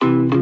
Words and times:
thank 0.00 0.34
you. 0.34 0.39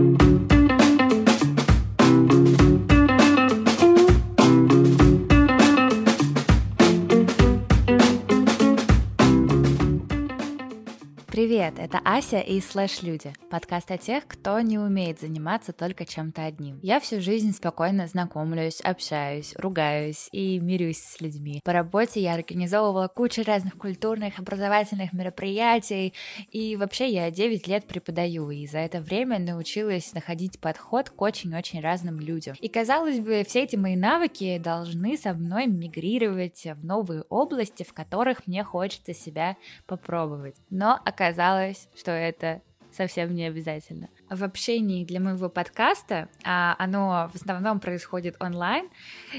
Привет, 11.38 11.74
это 11.78 12.00
Ася 12.04 12.40
и 12.40 12.60
Слэш 12.60 13.02
Люди, 13.02 13.32
подкаст 13.48 13.92
о 13.92 13.96
тех, 13.96 14.26
кто 14.26 14.58
не 14.58 14.76
умеет 14.76 15.20
заниматься 15.20 15.72
только 15.72 16.04
чем-то 16.04 16.44
одним. 16.44 16.80
Я 16.82 16.98
всю 16.98 17.20
жизнь 17.20 17.52
спокойно 17.52 18.08
знакомлюсь, 18.08 18.80
общаюсь, 18.80 19.54
ругаюсь 19.56 20.28
и 20.32 20.58
мирюсь 20.58 20.98
с 20.98 21.20
людьми. 21.20 21.60
По 21.62 21.72
работе 21.72 22.20
я 22.20 22.34
организовывала 22.34 23.06
кучу 23.06 23.44
разных 23.46 23.78
культурных, 23.78 24.40
образовательных 24.40 25.12
мероприятий, 25.12 26.12
и 26.50 26.74
вообще 26.74 27.08
я 27.08 27.30
9 27.30 27.68
лет 27.68 27.86
преподаю, 27.86 28.50
и 28.50 28.66
за 28.66 28.78
это 28.78 29.00
время 29.00 29.38
научилась 29.38 30.12
находить 30.14 30.58
подход 30.58 31.08
к 31.08 31.22
очень-очень 31.22 31.80
разным 31.80 32.18
людям. 32.18 32.56
И 32.58 32.66
казалось 32.66 33.20
бы, 33.20 33.44
все 33.46 33.62
эти 33.62 33.76
мои 33.76 33.94
навыки 33.94 34.58
должны 34.58 35.16
со 35.16 35.34
мной 35.34 35.68
мигрировать 35.68 36.64
в 36.64 36.84
новые 36.84 37.22
области, 37.28 37.84
в 37.84 37.92
которых 37.92 38.48
мне 38.48 38.64
хочется 38.64 39.14
себя 39.14 39.56
попробовать. 39.86 40.56
Но 40.68 40.94
оказалось, 41.04 41.27
оказалось, 41.28 41.88
что 41.94 42.10
это 42.10 42.62
совсем 42.90 43.34
не 43.34 43.44
обязательно. 43.44 44.08
В 44.30 44.42
общении 44.42 45.04
для 45.04 45.20
моего 45.20 45.48
подкаста, 45.48 46.28
а 46.44 46.74
оно 46.78 47.30
в 47.32 47.36
основном 47.36 47.80
происходит 47.80 48.36
онлайн, 48.40 48.88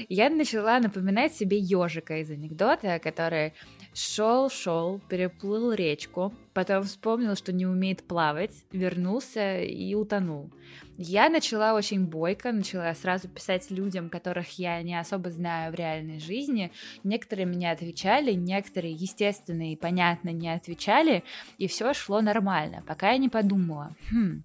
я 0.08 0.30
начала 0.30 0.78
напоминать 0.78 1.34
себе 1.34 1.58
ежика 1.58 2.18
из 2.18 2.30
анекдота, 2.30 2.98
который 3.00 3.52
шел-шел, 3.92 5.00
переплыл 5.08 5.72
речку, 5.72 6.32
потом 6.52 6.84
вспомнил, 6.84 7.36
что 7.36 7.52
не 7.52 7.66
умеет 7.66 8.02
плавать, 8.02 8.64
вернулся 8.72 9.60
и 9.60 9.94
утонул. 9.94 10.50
Я 11.02 11.30
начала 11.30 11.72
очень 11.72 12.04
бойко, 12.04 12.52
начала 12.52 12.94
сразу 12.94 13.26
писать 13.26 13.70
людям, 13.70 14.10
которых 14.10 14.58
я 14.58 14.82
не 14.82 15.00
особо 15.00 15.30
знаю 15.30 15.72
в 15.72 15.74
реальной 15.74 16.18
жизни. 16.18 16.72
Некоторые 17.04 17.46
мне 17.46 17.70
отвечали, 17.70 18.32
некоторые, 18.32 18.92
естественно 18.92 19.72
и 19.72 19.76
понятно, 19.76 20.28
не 20.28 20.52
отвечали, 20.52 21.24
и 21.56 21.68
все 21.68 21.94
шло 21.94 22.20
нормально, 22.20 22.84
пока 22.86 23.12
я 23.12 23.16
не 23.16 23.30
подумала, 23.30 23.96
хм, 24.10 24.42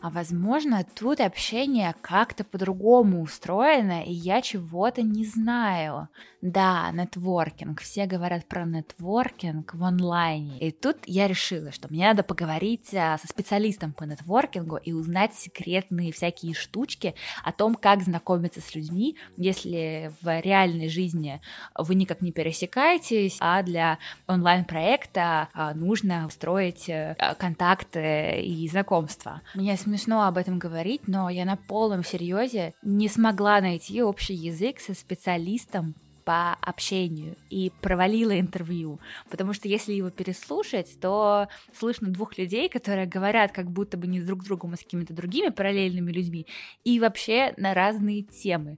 а 0.00 0.08
возможно 0.08 0.86
тут 0.94 1.20
общение 1.20 1.94
как-то 2.00 2.42
по-другому 2.42 3.20
устроено, 3.20 4.02
и 4.02 4.12
я 4.12 4.40
чего-то 4.40 5.02
не 5.02 5.26
знаю. 5.26 6.08
Да, 6.40 6.90
нетворкинг, 6.92 7.80
все 7.80 8.06
говорят 8.06 8.46
про 8.46 8.64
нетворкинг 8.64 9.74
в 9.74 9.84
онлайне, 9.84 10.58
и 10.60 10.70
тут 10.70 10.96
я 11.04 11.28
решила, 11.28 11.47
что 11.48 11.88
мне 11.90 12.06
надо 12.06 12.22
поговорить 12.22 12.94
а, 12.94 13.18
со 13.18 13.26
специалистом 13.26 13.92
по 13.92 14.04
нетворкингу 14.04 14.76
и 14.76 14.92
узнать 14.92 15.34
секретные 15.34 16.12
всякие 16.12 16.54
штучки 16.54 17.14
о 17.42 17.52
том, 17.52 17.74
как 17.74 18.02
знакомиться 18.02 18.60
с 18.60 18.74
людьми, 18.74 19.16
если 19.36 20.12
в 20.20 20.40
реальной 20.40 20.88
жизни 20.88 21.40
вы 21.76 21.94
никак 21.94 22.20
не 22.20 22.32
пересекаетесь, 22.32 23.36
а 23.40 23.62
для 23.62 23.98
онлайн-проекта 24.26 25.48
а, 25.52 25.74
нужно 25.74 26.26
устроить 26.26 26.88
э, 26.88 27.16
контакты 27.38 28.40
и 28.42 28.68
знакомства. 28.68 29.42
Мне 29.54 29.76
смешно 29.76 30.26
об 30.26 30.36
этом 30.36 30.58
говорить, 30.58 31.08
но 31.08 31.30
я 31.30 31.44
на 31.44 31.56
полном 31.56 32.04
серьезе 32.04 32.74
не 32.82 33.08
смогла 33.08 33.60
найти 33.60 34.02
общий 34.02 34.34
язык 34.34 34.80
со 34.80 34.94
специалистом 34.94 35.94
по 36.28 36.52
общению 36.60 37.36
и 37.48 37.72
провалила 37.80 38.38
интервью, 38.38 39.00
потому 39.30 39.54
что 39.54 39.66
если 39.66 39.94
его 39.94 40.10
переслушать, 40.10 41.00
то 41.00 41.48
слышно 41.72 42.08
двух 42.08 42.36
людей, 42.36 42.68
которые 42.68 43.06
говорят 43.06 43.52
как 43.52 43.70
будто 43.70 43.96
бы 43.96 44.06
не 44.06 44.20
друг 44.20 44.42
с 44.42 44.44
другом, 44.44 44.74
а 44.74 44.76
с 44.76 44.80
какими-то 44.80 45.14
другими 45.14 45.48
параллельными 45.48 46.12
людьми, 46.12 46.46
и 46.84 47.00
вообще 47.00 47.54
на 47.56 47.72
разные 47.72 48.24
темы. 48.24 48.76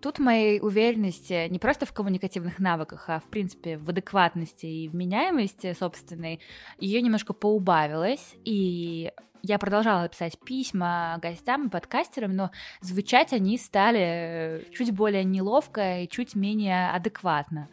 Тут 0.00 0.18
моей 0.18 0.60
уверенности 0.60 1.48
не 1.48 1.58
просто 1.58 1.84
в 1.84 1.92
коммуникативных 1.92 2.58
навыках, 2.58 3.04
а 3.08 3.20
в 3.20 3.24
принципе 3.24 3.76
в 3.76 3.90
адекватности 3.90 4.64
и 4.64 4.88
вменяемости 4.88 5.74
собственной, 5.78 6.40
ее 6.78 7.02
немножко 7.02 7.34
поубавилось, 7.34 8.34
и 8.44 9.12
я 9.42 9.58
продолжала 9.58 10.08
писать 10.08 10.38
письма 10.38 11.18
гостям 11.20 11.66
и 11.66 11.70
подкастерам, 11.70 12.34
но 12.34 12.50
звучать 12.80 13.32
они 13.32 13.58
стали 13.58 14.66
чуть 14.72 14.92
более 14.92 15.24
неловко 15.24 16.00
и 16.00 16.08
чуть 16.08 16.34
менее 16.34 16.90
адекватно. 16.90 17.68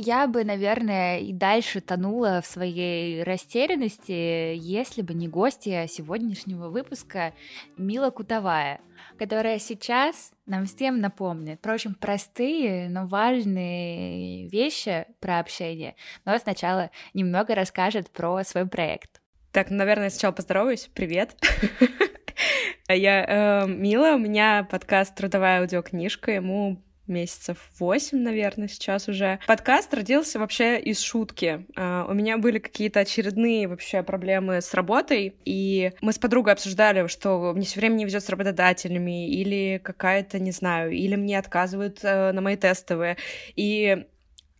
Я 0.00 0.28
бы, 0.28 0.44
наверное, 0.44 1.18
и 1.18 1.32
дальше 1.32 1.80
тонула 1.80 2.40
в 2.40 2.46
своей 2.46 3.24
растерянности, 3.24 4.54
если 4.54 5.02
бы 5.02 5.12
не 5.12 5.26
гостья 5.26 5.88
сегодняшнего 5.88 6.68
выпуска 6.68 7.34
Мила 7.76 8.10
Кутовая, 8.10 8.80
которая 9.18 9.58
сейчас 9.58 10.30
нам 10.46 10.66
всем 10.66 11.00
напомнит 11.00 11.60
про 11.60 11.74
очень 11.74 11.96
простые, 11.96 12.88
но 12.88 13.08
важные 13.08 14.46
вещи 14.46 15.04
про 15.18 15.40
общение, 15.40 15.96
но 16.24 16.38
сначала 16.38 16.92
немного 17.12 17.56
расскажет 17.56 18.08
про 18.10 18.44
свой 18.44 18.68
проект. 18.68 19.20
Так, 19.50 19.68
наверное, 19.70 20.10
сначала 20.10 20.30
поздороваюсь. 20.30 20.88
Привет. 20.94 21.36
Я 22.88 23.64
э, 23.64 23.66
Мила, 23.66 24.14
у 24.14 24.18
меня 24.18 24.64
подкаст 24.70 25.16
«Трудовая 25.16 25.62
аудиокнижка», 25.62 26.30
ему 26.30 26.84
месяцев 27.08 27.58
восемь, 27.78 28.18
наверное, 28.18 28.68
сейчас 28.68 29.08
уже. 29.08 29.38
Подкаст 29.46 29.92
родился 29.94 30.38
вообще 30.38 30.78
из 30.78 31.00
шутки. 31.00 31.66
Uh, 31.76 32.10
у 32.10 32.14
меня 32.14 32.38
были 32.38 32.58
какие-то 32.58 33.00
очередные 33.00 33.68
вообще 33.68 34.02
проблемы 34.02 34.60
с 34.60 34.74
работой, 34.74 35.34
и 35.44 35.92
мы 36.00 36.12
с 36.12 36.18
подругой 36.18 36.52
обсуждали, 36.52 37.06
что 37.08 37.52
мне 37.54 37.64
все 37.64 37.80
время 37.80 37.94
не 37.94 38.04
везет 38.04 38.24
с 38.24 38.28
работодателями, 38.28 39.28
или 39.28 39.80
какая-то, 39.82 40.38
не 40.38 40.52
знаю, 40.52 40.92
или 40.92 41.16
мне 41.16 41.38
отказывают 41.38 42.04
uh, 42.04 42.32
на 42.32 42.40
мои 42.40 42.56
тестовые. 42.56 43.16
И 43.56 44.06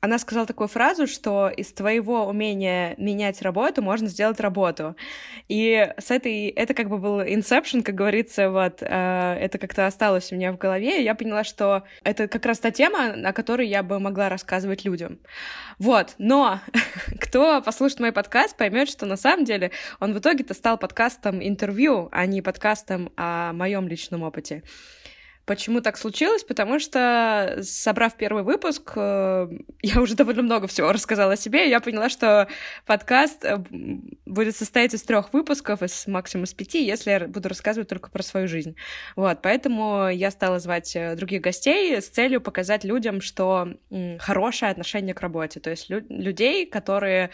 она 0.01 0.19
сказала 0.19 0.47
такую 0.47 0.69
фразу, 0.69 1.07
что 1.07 1.49
из 1.49 1.73
твоего 1.73 2.27
умения 2.27 2.95
менять 2.99 3.43
работу 3.43 3.83
можно 3.83 4.09
сделать 4.09 4.39
работу. 4.39 4.97
И 5.49 5.93
с 5.99 6.11
этой, 6.11 6.49
это 6.49 6.75
как 6.75 6.89
бы 6.89 6.99
был 6.99 7.21
инсепшн, 7.21 7.83
как 7.83 7.95
говорится, 7.95 8.51
вот, 8.51 8.79
э, 8.81 9.39
это 9.41 9.59
как-то 9.59 9.87
осталось 9.87 10.31
у 10.31 10.37
меня 10.37 10.53
в 10.53 10.59
голове, 10.59 11.01
и 11.01 11.05
я 11.05 11.15
поняла, 11.15 11.43
что 11.43 11.83
это 12.05 12.29
как 12.29 12.47
раз 12.47 12.61
та 12.61 12.71
тема, 12.71 13.15
о 13.29 13.33
которой 13.33 13.67
я 13.67 13.83
бы 13.83 13.99
могла 13.99 14.29
рассказывать 14.29 14.85
людям. 14.85 15.19
Вот, 15.79 16.15
но 16.19 16.61
кто 17.21 17.61
послушает 17.61 18.01
мой 18.01 18.13
подкаст, 18.13 18.57
поймет, 18.57 18.89
что 18.89 19.05
на 19.07 19.17
самом 19.17 19.45
деле 19.45 19.73
он 19.99 20.13
в 20.13 20.19
итоге-то 20.19 20.55
стал 20.55 20.79
подкастом 20.79 21.43
интервью, 21.43 22.09
а 22.13 22.27
не 22.27 22.41
подкастом 22.41 23.13
о 23.17 23.53
моем 23.53 23.89
личном 23.89 24.23
опыте. 24.23 24.63
Почему 25.49 25.81
так 25.81 25.97
случилось? 25.97 26.45
Потому 26.45 26.79
что, 26.79 27.61
собрав 27.63 28.15
первый 28.19 28.43
выпуск, 28.43 28.93
э, 28.97 29.49
я 29.81 30.03
уже 30.03 30.15
довольно 30.15 30.43
много 30.43 30.67
всего 30.67 30.93
рассказала 30.93 31.33
о 31.33 31.37
себе, 31.37 31.67
и 31.67 31.71
я 31.71 31.81
поняла, 31.81 32.11
что 32.11 32.49
подкаст 32.85 33.47
э, 33.47 33.57
будет 34.27 34.55
состоять 34.55 34.93
из 34.93 35.03
трех 35.05 35.33
выпусков, 35.33 35.83
из 35.83 36.07
максимум 36.07 36.45
из 36.45 36.53
пяти, 36.53 36.85
если 36.85 37.13
я 37.13 37.21
буду 37.21 37.49
рассказывать 37.49 37.89
только 37.89 38.11
про 38.11 38.23
свою 38.23 38.47
жизнь. 38.47 38.77
Вот, 39.17 39.41
поэтому 39.41 40.11
я 40.11 40.31
стала 40.31 40.59
звать 40.59 40.95
э, 40.95 41.17
других 41.17 41.41
гостей 41.41 41.97
с 41.97 42.11
целью 42.11 42.43
показать 42.43 42.85
людям, 42.85 43.23
что 43.23 43.69
хорошее 44.19 44.71
отношение 44.71 45.15
к 45.15 45.23
работе, 45.23 45.61
то 45.61 45.71
есть 45.71 45.89
лю- 45.89 46.05
людей, 46.11 46.67
которые 46.67 47.31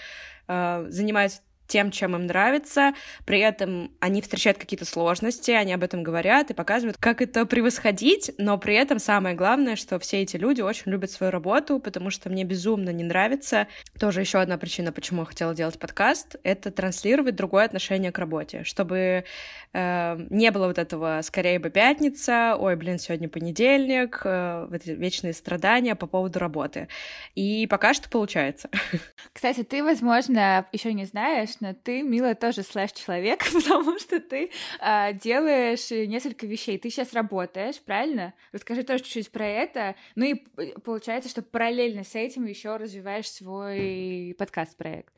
занимаются 0.46 1.40
тем, 1.66 1.90
чем 1.90 2.14
им 2.14 2.26
нравится, 2.26 2.94
при 3.24 3.40
этом 3.40 3.92
они 4.00 4.22
встречают 4.22 4.58
какие-то 4.58 4.84
сложности, 4.84 5.50
они 5.50 5.72
об 5.72 5.82
этом 5.82 6.02
говорят 6.02 6.50
и 6.50 6.54
показывают, 6.54 6.96
как 6.98 7.22
это 7.22 7.46
превосходить, 7.46 8.32
но 8.38 8.58
при 8.58 8.74
этом 8.74 8.98
самое 8.98 9.34
главное, 9.34 9.76
что 9.76 9.98
все 9.98 10.22
эти 10.22 10.36
люди 10.36 10.60
очень 10.60 10.90
любят 10.90 11.10
свою 11.10 11.30
работу, 11.30 11.78
потому 11.78 12.10
что 12.10 12.30
мне 12.30 12.44
безумно 12.44 12.90
не 12.90 13.04
нравится. 13.04 13.66
Тоже 13.98 14.20
еще 14.20 14.38
одна 14.38 14.58
причина, 14.58 14.92
почему 14.92 15.22
я 15.22 15.26
хотела 15.26 15.54
делать 15.54 15.78
подкаст, 15.78 16.36
это 16.42 16.70
транслировать 16.70 17.36
другое 17.36 17.64
отношение 17.64 18.12
к 18.12 18.18
работе, 18.18 18.64
чтобы 18.64 19.24
э, 19.72 20.26
не 20.30 20.50
было 20.50 20.66
вот 20.66 20.78
этого 20.78 21.20
«скорее 21.22 21.58
бы 21.58 21.70
пятница», 21.70 22.56
«ой, 22.58 22.76
блин, 22.76 22.98
сегодня 22.98 23.28
понедельник», 23.28 24.20
э, 24.24 24.68
эти 24.72 24.90
вечные 24.90 25.32
страдания 25.32 25.94
по 25.94 26.06
поводу 26.06 26.38
работы. 26.38 26.88
И 27.34 27.66
пока 27.68 27.94
что 27.94 28.08
получается. 28.08 28.68
Кстати, 29.32 29.62
ты, 29.62 29.82
возможно, 29.82 30.66
еще 30.72 30.92
не 30.92 31.04
знаешь, 31.04 31.53
конечно, 31.54 31.80
ты, 31.82 32.02
Мила, 32.02 32.34
тоже 32.34 32.62
слэш-человек, 32.62 33.44
потому 33.52 33.98
что 33.98 34.20
ты 34.20 34.50
а, 34.80 35.12
делаешь 35.12 35.90
несколько 35.90 36.46
вещей. 36.46 36.78
Ты 36.78 36.90
сейчас 36.90 37.12
работаешь, 37.12 37.80
правильно? 37.80 38.34
Расскажи 38.52 38.82
тоже 38.82 39.04
чуть-чуть 39.04 39.30
про 39.30 39.46
это. 39.46 39.94
Ну 40.14 40.24
и 40.24 40.34
получается, 40.84 41.28
что 41.28 41.42
параллельно 41.42 42.04
с 42.04 42.14
этим 42.14 42.46
еще 42.46 42.76
развиваешь 42.76 43.30
свой 43.30 44.34
подкаст-проект. 44.38 45.12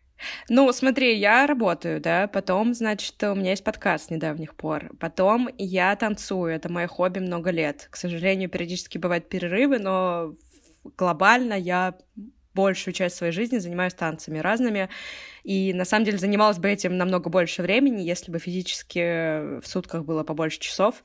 Ну, 0.49 0.73
смотри, 0.73 1.19
я 1.19 1.47
работаю, 1.47 2.01
да, 2.01 2.27
потом, 2.27 2.73
значит, 2.73 3.23
у 3.23 3.35
меня 3.35 3.51
есть 3.51 3.63
подкаст 3.63 4.07
с 4.07 4.11
недавних 4.11 4.55
пор, 4.55 4.91
потом 4.99 5.51
я 5.59 5.95
танцую, 5.95 6.55
это 6.55 6.73
мое 6.73 6.87
хобби 6.87 7.19
много 7.19 7.51
лет. 7.51 7.89
К 7.91 7.97
сожалению, 7.97 8.49
периодически 8.49 8.97
бывают 8.97 9.29
перерывы, 9.29 9.79
но 9.79 10.35
глобально 10.97 11.53
я 11.53 11.99
большую 12.57 12.95
часть 12.95 13.17
своей 13.17 13.33
жизни 13.33 13.59
занимаюсь 13.59 13.95
танцами 13.95 14.39
разными. 14.39 14.89
И 15.45 15.73
на 15.73 15.85
самом 15.85 16.07
деле 16.07 16.19
занималась 16.19 16.59
бы 16.59 16.69
этим 16.69 16.97
намного 16.97 17.31
больше 17.31 17.63
времени, 17.63 18.03
если 18.03 18.33
бы 18.33 18.41
физически 18.41 19.61
в 19.61 19.67
сутках 19.67 20.05
было 20.05 20.25
побольше 20.25 20.59
часов 20.59 21.05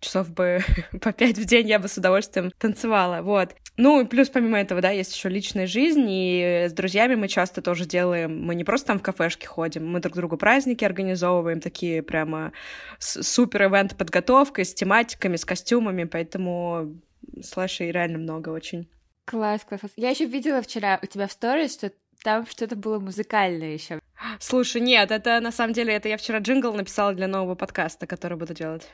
часов 0.00 0.30
бы 0.30 0.60
по 1.00 1.12
пять 1.12 1.38
в 1.38 1.44
день 1.44 1.68
я 1.68 1.78
бы 1.78 1.88
с 1.88 1.96
удовольствием 1.96 2.50
танцевала, 2.58 3.22
вот. 3.22 3.54
Ну, 3.76 4.00
и 4.00 4.04
плюс 4.04 4.28
помимо 4.28 4.58
этого, 4.58 4.80
да, 4.80 4.90
есть 4.90 5.14
еще 5.14 5.28
личная 5.28 5.66
жизнь, 5.66 6.06
и 6.08 6.66
с 6.68 6.72
друзьями 6.72 7.14
мы 7.14 7.28
часто 7.28 7.62
тоже 7.62 7.86
делаем, 7.86 8.42
мы 8.44 8.54
не 8.54 8.64
просто 8.64 8.88
там 8.88 8.98
в 8.98 9.02
кафешке 9.02 9.46
ходим, 9.46 9.86
мы 9.86 10.00
друг 10.00 10.16
другу 10.16 10.36
праздники 10.36 10.84
организовываем, 10.84 11.60
такие 11.60 12.02
прямо 12.02 12.52
супер 12.98 13.64
ивент 13.64 13.96
подготовкой, 13.96 14.64
с 14.64 14.74
тематиками, 14.74 15.36
с 15.36 15.44
костюмами, 15.44 16.04
поэтому 16.04 16.96
слэшей 17.42 17.90
реально 17.90 18.18
много 18.18 18.50
очень. 18.50 18.88
Класс, 19.24 19.64
класс. 19.64 19.82
Я 19.96 20.10
еще 20.10 20.24
видела 20.26 20.62
вчера 20.62 20.98
у 21.02 21.06
тебя 21.06 21.26
в 21.26 21.32
сторис, 21.32 21.74
что 21.74 21.92
там 22.22 22.46
что-то 22.46 22.76
было 22.76 22.98
музыкальное 22.98 23.72
еще. 23.72 24.00
Слушай, 24.38 24.80
нет, 24.80 25.10
это 25.10 25.40
на 25.40 25.52
самом 25.52 25.72
деле, 25.72 25.94
это 25.94 26.08
я 26.08 26.16
вчера 26.16 26.38
джингл 26.38 26.72
написала 26.72 27.14
для 27.14 27.26
нового 27.26 27.54
подкаста, 27.54 28.06
который 28.06 28.36
буду 28.36 28.54
делать. 28.54 28.88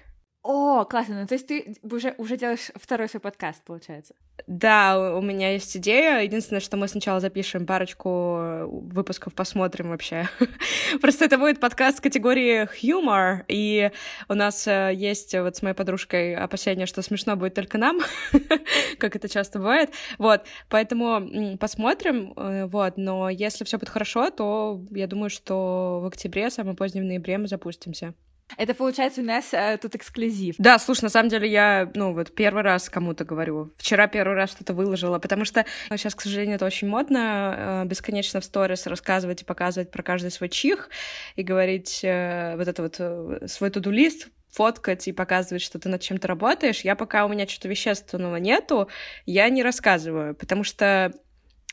О, 0.48 0.84
классно. 0.84 1.22
Ну, 1.22 1.26
то 1.26 1.34
есть 1.34 1.48
ты 1.48 1.76
уже, 1.82 2.14
уже 2.18 2.36
делаешь 2.36 2.70
второй 2.76 3.08
свой 3.08 3.20
подкаст, 3.20 3.64
получается? 3.64 4.14
Да, 4.46 5.16
у 5.16 5.20
меня 5.20 5.52
есть 5.54 5.76
идея. 5.76 6.20
Единственное, 6.20 6.60
что 6.60 6.76
мы 6.76 6.86
сначала 6.86 7.18
запишем 7.18 7.66
парочку 7.66 8.68
выпусков, 8.68 9.34
посмотрим 9.34 9.88
вообще. 9.88 10.28
Просто 11.00 11.24
это 11.24 11.36
будет 11.36 11.58
подкаст 11.58 12.00
категории 12.00 12.68
humor, 12.80 13.44
и 13.48 13.90
у 14.28 14.34
нас 14.34 14.68
э, 14.68 14.92
есть 14.94 15.34
вот 15.34 15.56
с 15.56 15.62
моей 15.62 15.74
подружкой 15.74 16.36
опасение, 16.36 16.86
что 16.86 17.02
смешно 17.02 17.34
будет 17.34 17.54
только 17.54 17.76
нам, 17.76 17.98
как 18.98 19.16
это 19.16 19.28
часто 19.28 19.58
бывает. 19.58 19.90
Вот, 20.16 20.44
поэтому 20.68 21.58
посмотрим, 21.58 22.34
э, 22.36 22.66
вот, 22.66 22.96
но 22.98 23.30
если 23.30 23.64
все 23.64 23.78
будет 23.78 23.88
хорошо, 23.88 24.30
то 24.30 24.80
я 24.92 25.08
думаю, 25.08 25.28
что 25.28 25.98
в 26.04 26.06
октябре, 26.06 26.50
самое 26.50 26.76
позднее 26.76 27.02
в 27.02 27.08
ноябре 27.08 27.36
мы 27.36 27.48
запустимся. 27.48 28.14
Это 28.56 28.74
получается 28.74 29.20
у 29.20 29.24
нас 29.24 29.52
э, 29.52 29.78
тут 29.80 29.94
эксклюзив. 29.96 30.54
Да, 30.58 30.78
слушай, 30.78 31.02
на 31.02 31.08
самом 31.08 31.28
деле 31.28 31.50
я, 31.50 31.90
ну 31.94 32.12
вот 32.12 32.34
первый 32.34 32.62
раз 32.62 32.88
кому-то 32.88 33.24
говорю. 33.24 33.72
Вчера 33.76 34.06
первый 34.06 34.34
раз 34.34 34.52
что-то 34.52 34.72
выложила, 34.72 35.18
потому 35.18 35.44
что 35.44 35.66
сейчас, 35.90 36.14
к 36.14 36.20
сожалению, 36.20 36.56
это 36.56 36.64
очень 36.64 36.88
модно 36.88 37.82
э, 37.82 37.86
бесконечно 37.86 38.40
в 38.40 38.44
сторис 38.44 38.86
рассказывать 38.86 39.42
и 39.42 39.44
показывать 39.44 39.90
про 39.90 40.02
каждый 40.02 40.30
свой 40.30 40.48
чих 40.48 40.90
и 41.34 41.42
говорить 41.42 42.00
э, 42.02 42.54
вот 42.56 42.68
это 42.68 42.82
вот 42.82 42.96
э, 42.98 43.46
свой 43.48 43.70
туду-лист, 43.70 44.28
фоткать 44.56 45.06
и 45.06 45.12
показывать, 45.12 45.62
что 45.62 45.78
ты 45.78 45.88
над 45.88 46.00
чем-то 46.00 46.26
работаешь. 46.28 46.80
Я 46.80 46.96
пока 46.96 47.26
у 47.26 47.28
меня 47.28 47.46
что-то 47.46 47.68
вещественного 47.68 48.36
нету, 48.36 48.88
я 49.26 49.48
не 49.50 49.62
рассказываю, 49.62 50.34
потому 50.34 50.64
что 50.64 51.12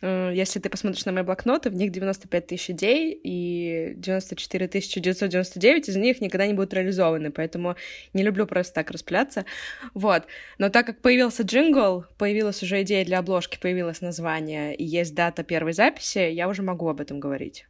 если 0.04 0.60
ты 0.60 0.70
посмотришь 0.70 1.06
на 1.06 1.12
мои 1.12 1.24
блокноты, 1.24 1.70
в 1.70 1.76
них 1.76 1.92
95 1.92 2.48
тысяч 2.48 2.70
идей, 2.72 3.20
и 3.24 3.94
94 3.96 4.68
999 4.68 5.90
из 5.90 5.96
них 5.96 6.20
никогда 6.20 6.46
не 6.46 6.54
будут 6.54 6.74
реализованы, 6.74 7.32
поэтому 7.32 7.76
не 8.14 8.24
люблю 8.24 8.46
просто 8.46 8.74
так 8.74 8.92
распыляться. 8.92 9.46
Вот. 9.94 10.26
Но 10.58 10.70
так 10.70 10.86
как 10.86 11.02
появился 11.02 11.44
джингл, 11.44 12.06
появилась 12.18 12.62
уже 12.64 12.82
идея 12.82 13.06
для 13.06 13.20
обложки, 13.20 13.58
появилось 13.60 14.02
название, 14.02 14.76
и 14.76 14.84
есть 14.84 15.16
дата 15.16 15.44
первой 15.44 15.74
записи, 15.74 16.20
я 16.20 16.50
уже 16.50 16.64
могу 16.64 16.90
об 16.90 17.00
этом 17.00 17.20
говорить 17.20 17.66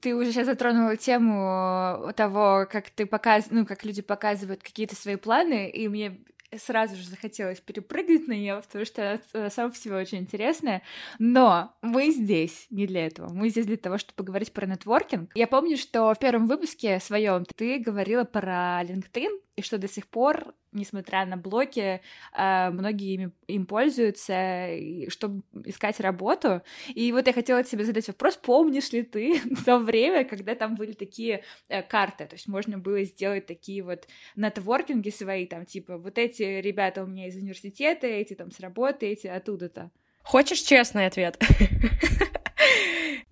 ты 0.00 0.14
уже 0.14 0.32
сейчас 0.32 0.46
затронула 0.46 0.96
тему 0.96 2.10
того, 2.16 2.66
как 2.70 2.90
ты 2.90 3.06
показ... 3.06 3.48
ну, 3.50 3.66
как 3.66 3.84
люди 3.84 4.00
показывают 4.00 4.62
какие-то 4.62 4.96
свои 4.96 5.16
планы, 5.16 5.68
и 5.68 5.88
мне 5.88 6.18
сразу 6.58 6.96
же 6.96 7.04
захотелось 7.04 7.60
перепрыгнуть 7.60 8.28
на 8.28 8.32
нее, 8.32 8.62
потому 8.64 8.84
что 8.84 9.20
она 9.32 9.50
сама 9.50 9.70
по 9.70 9.76
себе 9.76 9.96
очень 9.96 10.18
интересная. 10.18 10.82
Но 11.18 11.74
мы 11.82 12.10
здесь 12.10 12.66
не 12.70 12.86
для 12.86 13.06
этого. 13.06 13.32
Мы 13.32 13.48
здесь 13.48 13.66
для 13.66 13.76
того, 13.76 13.98
чтобы 13.98 14.16
поговорить 14.16 14.52
про 14.52 14.66
нетворкинг. 14.66 15.30
Я 15.34 15.46
помню, 15.46 15.76
что 15.76 16.12
в 16.14 16.18
первом 16.18 16.46
выпуске 16.46 17.00
своем 17.00 17.44
ты 17.56 17.78
говорила 17.78 18.24
про 18.24 18.82
LinkedIn, 18.82 19.40
и 19.56 19.62
что 19.62 19.78
до 19.78 19.88
сих 19.88 20.08
пор, 20.08 20.54
несмотря 20.74 21.24
на 21.24 21.36
блоки, 21.36 22.00
а, 22.32 22.70
многие 22.70 23.14
им, 23.14 23.32
им 23.46 23.66
пользуются, 23.66 24.68
чтобы 25.08 25.42
искать 25.64 26.00
работу. 26.00 26.62
И 26.88 27.12
вот 27.12 27.26
я 27.26 27.32
хотела 27.32 27.62
тебе 27.64 27.84
задать 27.84 28.06
вопрос, 28.08 28.36
помнишь 28.36 28.92
ли 28.92 29.02
ты 29.02 29.40
то 29.64 29.78
время, 29.78 30.24
когда 30.24 30.54
там 30.54 30.74
были 30.74 30.92
такие 30.92 31.42
э, 31.68 31.82
карты, 31.82 32.26
то 32.26 32.34
есть 32.34 32.48
можно 32.48 32.78
было 32.78 33.02
сделать 33.04 33.46
такие 33.46 33.82
вот 33.82 34.06
нетворкинги 34.36 35.10
свои, 35.10 35.46
там, 35.46 35.64
типа, 35.64 35.98
вот 35.98 36.18
эти 36.18 36.42
ребята 36.42 37.02
у 37.02 37.06
меня 37.06 37.28
из 37.28 37.36
университета, 37.36 38.06
эти 38.06 38.34
там 38.34 38.50
с 38.50 38.60
работы, 38.60 39.06
эти 39.06 39.26
оттуда-то. 39.26 39.90
Хочешь 40.22 40.60
честный 40.60 41.06
ответ? 41.06 41.38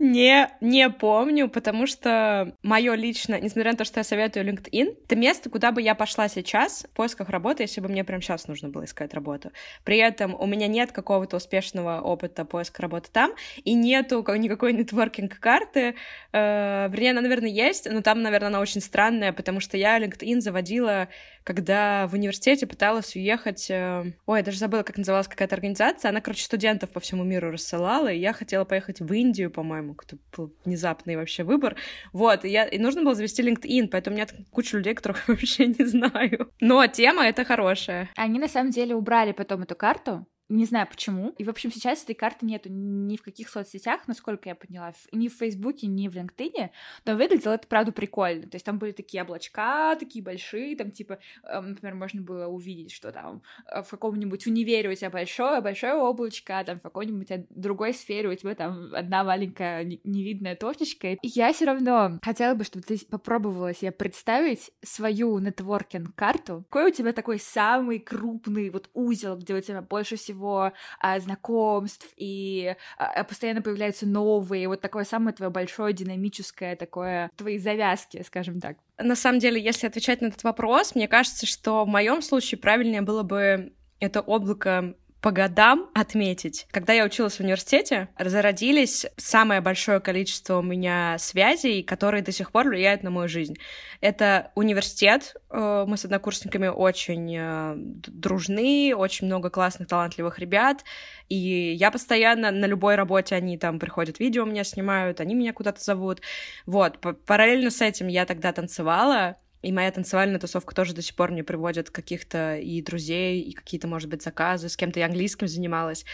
Не, 0.05 0.51
не 0.61 0.91
помню, 0.91 1.49
потому 1.49 1.87
что 1.87 2.57
мое 2.65 2.95
лично, 2.95 3.39
несмотря 3.39 3.71
на 3.71 3.79
то, 3.79 3.85
что 3.85 4.01
я 4.01 4.05
советую 4.05 4.45
LinkedIn, 4.45 4.97
это 5.05 5.15
место, 5.15 5.49
куда 5.49 5.71
бы 5.71 5.81
я 5.81 5.95
пошла 5.95 6.27
сейчас 6.27 6.89
в 6.91 6.97
поисках 6.97 7.29
работы, 7.29 7.63
если 7.63 7.81
бы 7.81 7.87
мне 7.87 8.03
прямо 8.03 8.21
сейчас 8.21 8.49
нужно 8.49 8.69
было 8.69 8.85
искать 8.85 9.15
работу. 9.15 9.53
При 9.85 9.99
этом 9.99 10.35
у 10.35 10.45
меня 10.47 10.67
нет 10.67 10.91
какого-то 10.91 11.37
успешного 11.37 12.01
опыта 12.01 12.45
поиска 12.45 12.83
работы 12.83 13.11
там, 13.13 13.31
и 13.63 13.75
нету 13.75 14.27
никакой 14.35 14.73
нетворкинг-карты. 14.73 15.95
Э, 16.33 16.89
вернее, 16.91 17.13
она, 17.13 17.21
наверное, 17.21 17.51
есть, 17.51 17.89
но 17.89 18.03
там, 18.03 18.23
наверное, 18.23 18.49
она 18.49 18.59
очень 18.59 18.81
странная, 18.81 19.33
потому 19.33 19.61
что 19.61 19.77
я 19.77 20.01
LinkedIn 20.01 20.41
заводила 20.41 21.11
когда 21.45 22.07
в 22.07 22.15
университете 22.15 22.67
пыталась 22.67 23.17
уехать... 23.17 23.71
Э, 23.71 24.13
ой, 24.27 24.39
я 24.39 24.45
даже 24.45 24.59
забыла, 24.59 24.83
как 24.83 24.99
называлась 24.99 25.29
какая-то 25.29 25.55
организация. 25.55 26.11
Она, 26.11 26.21
короче, 26.21 26.45
студентов 26.45 26.91
по 26.91 27.01
всему 27.01 27.25
миру 27.25 27.51
рассылала, 27.51 28.13
и 28.13 28.19
я 28.19 28.33
хотела 28.33 28.65
поехать 28.65 29.01
в 29.01 29.13
Индию, 29.13 29.51
по-моему. 29.51 29.97
Это 30.03 30.17
был 30.37 30.53
внезапный 30.65 31.17
вообще 31.17 31.45
выбор. 31.45 31.77
Вот, 32.13 32.45
и, 32.45 32.49
я... 32.49 32.65
и 32.65 32.79
нужно 32.79 33.03
было 33.03 33.15
завести 33.15 33.43
LinkedIn, 33.43 33.89
поэтому 33.89 34.15
у 34.15 34.19
меня 34.19 34.29
куча 34.51 34.77
людей, 34.77 34.95
которых 34.95 35.25
я 35.29 35.35
вообще 35.35 35.67
не 35.67 35.85
знаю. 35.85 36.51
Но 36.61 36.87
тема 36.87 37.27
это 37.27 37.45
хорошая. 37.45 38.11
Они, 38.17 38.39
на 38.39 38.49
самом 38.49 38.71
деле, 38.71 38.95
убрали 38.95 39.33
потом 39.33 39.63
эту 39.63 39.75
карту, 39.75 40.27
не 40.53 40.67
знаю 40.67 40.87
почему. 40.87 41.31
И, 41.39 41.45
в 41.45 41.49
общем, 41.49 41.73
сейчас 41.73 42.03
этой 42.05 42.15
карты 42.15 42.45
нету 42.47 42.69
ни 42.71 43.17
в 43.17 43.23
каких 43.23 43.49
соцсетях, 43.49 44.07
насколько 44.07 44.49
я 44.49 44.55
поняла, 44.55 44.93
ни 45.11 45.29
в 45.29 45.33
Фейсбуке, 45.33 45.87
ни 45.87 46.09
в 46.09 46.15
LinkedIn. 46.15 46.71
Но 47.07 47.17
выглядело 47.17 47.55
это, 47.55 47.67
правда, 47.67 47.93
прикольно. 47.93 48.43
То 48.43 48.57
есть 48.57 48.67
там 48.67 48.79
были 48.79 48.93
такие 48.93 49.23
облачка, 49.23 49.97
такие 49.97 50.23
большие, 50.23 50.77
там, 50.77 50.91
типа, 50.91 51.19
эм, 51.45 51.71
например, 51.71 51.95
можно 51.95 52.21
было 52.21 52.47
увидеть, 52.47 52.93
что 52.93 53.13
там 53.13 53.43
э, 53.67 53.83
в 53.83 53.89
каком-нибудь 53.89 54.47
универе 54.47 54.91
у 54.91 54.95
тебя 54.95 55.11
большое, 55.11 55.61
большое 55.61 55.95
облачко, 55.95 56.59
а 56.59 56.65
там 56.65 56.79
в 56.79 56.83
какой-нибудь 56.83 57.47
другой 57.51 57.95
сфере 57.95 58.29
у 58.29 58.35
тебя 58.35 58.55
там 58.55 58.95
одна 58.95 59.25
маленькая 59.25 59.85
невидная 60.05 60.57
точечка. 60.57 61.13
И 61.13 61.29
я 61.29 61.53
все 61.53 61.65
равно 61.65 62.19
хотела 62.23 62.55
бы, 62.55 62.65
чтобы 62.65 62.85
ты 62.85 62.99
попробовала 63.07 63.75
себе 63.75 63.91
представить 63.93 64.71
свою 64.83 65.39
нетворкинг-карту. 65.39 66.65
Какой 66.69 66.91
у 66.91 66.95
тебя 66.95 67.13
такой 67.13 67.39
самый 67.39 67.99
крупный 67.99 68.71
вот 68.71 68.91
узел, 68.93 69.37
где 69.37 69.55
у 69.55 69.61
тебя 69.61 69.81
больше 69.81 70.17
всего 70.17 70.42
всего 70.43 70.73
а, 71.01 71.21
знакомств, 71.21 72.09
и 72.17 72.75
а, 72.99 73.05
а, 73.07 73.25
постоянно 73.25 73.63
появляются 73.63 74.07
новые, 74.07 74.69
вот 74.69 74.81
такое 74.81 75.05
самое 75.05 75.35
твое 75.35 75.51
большое 75.51 75.93
динамическое 75.93 76.77
такое, 76.77 77.31
твои 77.37 77.59
завязки, 77.59 78.23
скажем 78.27 78.61
так. 78.61 78.77
На 78.99 79.17
самом 79.17 79.39
деле, 79.39 79.63
если 79.63 79.87
отвечать 79.87 80.21
на 80.21 80.27
этот 80.27 80.43
вопрос, 80.43 80.95
мне 80.95 81.09
кажется, 81.09 81.47
что 81.47 81.85
в 81.85 81.89
моем 81.89 82.23
случае 82.23 82.59
правильнее 82.59 83.03
было 83.03 83.23
бы 83.23 83.73
это 84.01 84.21
облако 84.21 84.97
по 85.23 85.31
годам 85.31 85.89
отметить. 85.95 86.67
Когда 86.73 86.93
я 86.93 87.05
училась 87.05 87.37
в 87.37 87.41
университете, 87.41 88.09
зародились 88.19 89.07
самое 89.17 89.61
большое 89.61 90.01
количество 90.01 90.59
у 90.59 90.63
меня 90.63 91.17
связей, 91.19 91.85
которые 91.85 92.23
до 92.23 92.33
сих 92.33 92.51
пор 92.51 92.69
влияют 92.69 93.05
на 93.05 93.11
мою 93.11 93.29
жизнь. 93.29 93.57
Это 94.01 94.51
университет. 94.57 95.37
Э, 95.49 95.85
мы 95.87 95.97
с 95.97 96.05
однокурсниками 96.05 96.67
очень 96.67 97.37
э, 97.39 97.75
дружны, 97.77 98.95
очень 98.97 99.29
много 99.29 99.49
классных, 99.49 99.87
талантливых 99.87 100.41
ребят. 100.41 100.85
И 101.29 101.73
я 101.79 101.93
постоянно 101.93 102.51
на 102.51 102.65
любой 102.65 102.97
работе, 102.97 103.37
они 103.37 103.57
там 103.57 103.79
приходят, 103.79 104.19
видео 104.19 104.45
меня 104.45 104.65
снимают, 104.65 105.21
они 105.21 105.37
меня 105.37 105.53
куда-то 105.53 105.83
зовут. 105.83 106.21
Вот, 106.67 106.99
параллельно 107.25 107.71
с 107.71 107.81
этим 107.81 108.09
я 108.09 108.27
тогда 108.27 108.53
танцевала, 108.53 109.37
и 109.63 109.73
моя 109.73 109.91
танцевальная 109.91 110.41
тусовка 110.41 110.75
тоже 110.75 110.93
до 110.93 111.03
сих 111.03 111.15
пор 111.15 111.31
мне 111.31 111.45
приводит 111.45 111.91
каких-то 111.91 112.57
и 112.57 112.83
друзей, 112.83 113.41
и 113.41 113.53
какие-то, 113.53 113.87
может 113.87 114.11
быть, 114.11 114.23
заказы. 114.23 114.69
С 114.69 114.77
кем-то 114.77 114.99
я 114.99 115.07
английским 115.07 115.47
занималась. 115.47 116.05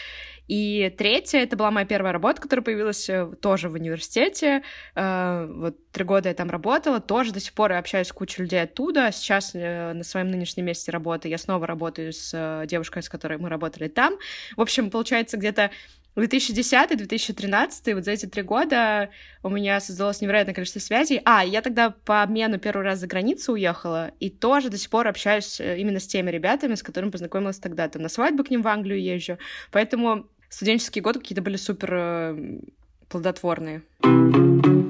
И 0.47 0.93
третье, 0.97 1.39
это 1.39 1.55
была 1.57 1.71
моя 1.71 1.85
первая 1.85 2.13
работа, 2.13 2.41
которая 2.41 2.63
появилась 2.63 3.09
э, 3.09 3.31
тоже 3.41 3.69
в 3.69 3.73
университете. 3.73 4.63
Э, 4.95 5.47
вот 5.47 5.77
три 5.91 6.03
года 6.03 6.29
я 6.29 6.35
там 6.35 6.49
работала, 6.49 6.99
тоже 6.99 7.31
до 7.31 7.39
сих 7.39 7.53
пор 7.53 7.71
я 7.71 7.79
общаюсь 7.79 8.07
с 8.07 8.13
кучей 8.13 8.43
людей 8.43 8.61
оттуда. 8.61 9.11
Сейчас 9.11 9.51
э, 9.53 9.93
на 9.93 10.03
своем 10.03 10.29
нынешнем 10.29 10.65
месте 10.65 10.91
работы 10.91 11.27
я 11.27 11.37
снова 11.37 11.65
работаю 11.67 12.13
с 12.13 12.65
девушкой, 12.67 13.03
с 13.03 13.09
которой 13.09 13.37
мы 13.39 13.49
работали 13.49 13.87
там. 13.87 14.15
В 14.57 14.61
общем, 14.61 14.89
получается, 14.89 15.37
где-то 15.37 15.71
2010-2013, 16.15 17.93
вот 17.93 18.05
за 18.05 18.11
эти 18.11 18.25
три 18.25 18.41
года 18.41 19.09
у 19.43 19.49
меня 19.49 19.79
создалось 19.79 20.21
невероятное 20.21 20.53
количество 20.53 20.79
связей. 20.79 21.21
А, 21.25 21.43
я 21.45 21.61
тогда 21.61 21.91
по 21.91 22.21
обмену 22.21 22.59
первый 22.59 22.83
раз 22.83 22.99
за 22.99 23.07
границу 23.07 23.53
уехала, 23.53 24.11
и 24.19 24.29
тоже 24.29 24.69
до 24.69 24.77
сих 24.77 24.89
пор 24.89 25.07
общаюсь 25.07 25.59
э, 25.59 25.79
именно 25.79 25.99
с 25.99 26.07
теми 26.07 26.29
ребятами, 26.31 26.75
с 26.75 26.83
которыми 26.83 27.11
познакомилась 27.11 27.59
тогда. 27.59 27.87
Там 27.87 28.01
на 28.01 28.09
свадьбу 28.09 28.43
к 28.43 28.49
ним 28.49 28.61
в 28.61 28.67
Англию 28.67 29.01
езжу. 29.01 29.37
Поэтому 29.71 30.27
студенческие 30.49 31.01
годы 31.01 31.19
какие-то 31.19 31.41
были 31.41 31.57
супер 31.57 31.93
э, 31.93 32.59
плодотворные. 33.07 33.83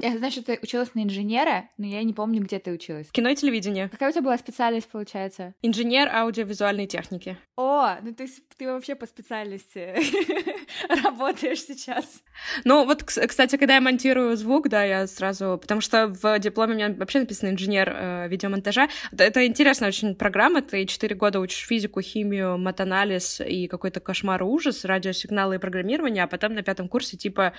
Я 0.02 0.16
знаю, 0.16 0.32
что 0.32 0.42
ты 0.42 0.58
училась 0.62 0.94
на 0.94 1.02
инженера, 1.02 1.68
но 1.76 1.86
я 1.86 2.02
не 2.02 2.14
помню, 2.14 2.42
где 2.42 2.58
ты 2.58 2.72
училась. 2.72 3.08
Кино 3.10 3.28
и 3.28 3.34
телевидение. 3.34 3.88
Какая 3.88 4.10
у 4.10 4.12
тебя 4.12 4.22
была 4.22 4.38
специальность, 4.38 4.88
получается? 4.88 5.54
Инженер 5.62 6.08
аудиовизуальной 6.08 6.86
техники. 6.86 7.36
О, 7.56 7.96
ну 8.02 8.14
ты, 8.14 8.28
ты 8.56 8.66
вообще 8.66 8.94
по 8.94 9.06
специальности 9.06 9.94
работаешь 11.04 11.62
сейчас. 11.62 12.22
Ну 12.64 12.84
вот, 12.86 13.04
кстати, 13.04 13.56
когда 13.56 13.74
я 13.74 13.80
монтирую 13.80 14.36
звук, 14.36 14.68
да, 14.68 14.84
я 14.84 15.06
сразу... 15.06 15.58
Потому 15.60 15.80
что 15.80 16.08
в 16.08 16.38
дипломе 16.38 16.72
у 16.72 16.76
меня 16.76 16.94
вообще 16.94 17.20
написано 17.20 17.50
инженер 17.50 17.92
э, 17.94 18.28
видеомонтажа. 18.28 18.88
Это 19.16 19.46
интересная 19.46 19.88
очень 19.88 20.14
программа. 20.14 20.62
Ты 20.62 20.86
четыре 20.86 21.14
года 21.14 21.40
учишь 21.40 21.66
физику, 21.66 22.00
химию, 22.00 22.56
матанализ 22.56 23.40
и 23.40 23.68
какой-то 23.68 24.00
кошмар 24.00 24.42
ужас, 24.42 24.84
радиосигналы 24.84 25.56
и 25.56 25.58
программирование, 25.58 26.24
а 26.24 26.26
потом 26.26 26.54
на 26.54 26.62
пятом 26.62 26.88
курсе 26.88 27.16
типа 27.16 27.52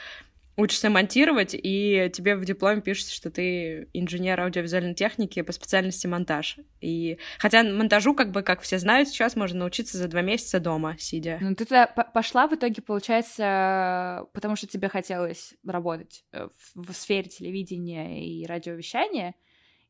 учишься 0.62 0.90
монтировать, 0.90 1.54
и 1.54 2.10
тебе 2.14 2.36
в 2.36 2.46
дипломе 2.46 2.82
пишется, 2.82 3.14
что 3.14 3.30
ты 3.30 3.90
инженер 3.94 4.40
аудиовизуальной 4.40 4.94
техники 4.94 5.42
по 5.42 5.52
специальности 5.52 6.08
монтаж. 6.08 6.58
И 6.80 7.18
хотя 7.40 7.64
монтажу, 7.64 8.14
как 8.14 8.32
бы, 8.32 8.44
как 8.44 8.62
все 8.62 8.80
знают, 8.80 9.10
сейчас 9.10 9.36
можно 9.36 9.60
научиться 9.60 9.98
за 9.98 10.08
два 10.08 10.22
месяца 10.22 10.60
дома, 10.60 10.96
сидя. 10.98 11.38
Ну, 11.42 11.56
ты 11.56 11.66
туда 11.66 11.88
пошла 11.88 12.48
в 12.48 12.54
итоге, 12.54 12.82
получается, 12.82 14.28
потому 14.34 14.56
что 14.56 14.68
тебе 14.68 14.88
хотелось 14.90 15.54
работать 15.66 16.24
э, 16.32 16.48
в, 16.76 16.92
в 16.92 16.96
сфере 16.96 17.30
телевидения 17.30 18.26
и 18.26 18.46
радиовещания, 18.46 19.36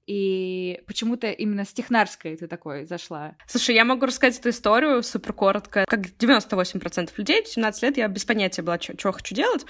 и 0.08 0.82
почему-то 0.88 1.32
именно 1.32 1.64
с 1.64 1.74
технарской 1.74 2.36
ты 2.36 2.48
такой 2.48 2.86
зашла. 2.86 3.36
Слушай, 3.48 3.76
я 3.76 3.86
могу 3.86 4.06
рассказать 4.06 4.40
эту 4.40 4.50
историю 4.50 5.04
супер 5.04 5.34
коротко. 5.34 5.86
Как 5.88 6.02
98% 6.02 7.12
людей, 7.18 7.44
в 7.44 7.48
17 7.48 7.84
лет 7.84 7.98
я 7.98 8.08
без 8.08 8.26
понятия 8.26 8.62
была, 8.62 8.80
что 8.80 9.12
хочу 9.12 9.36
делать. 9.36 9.66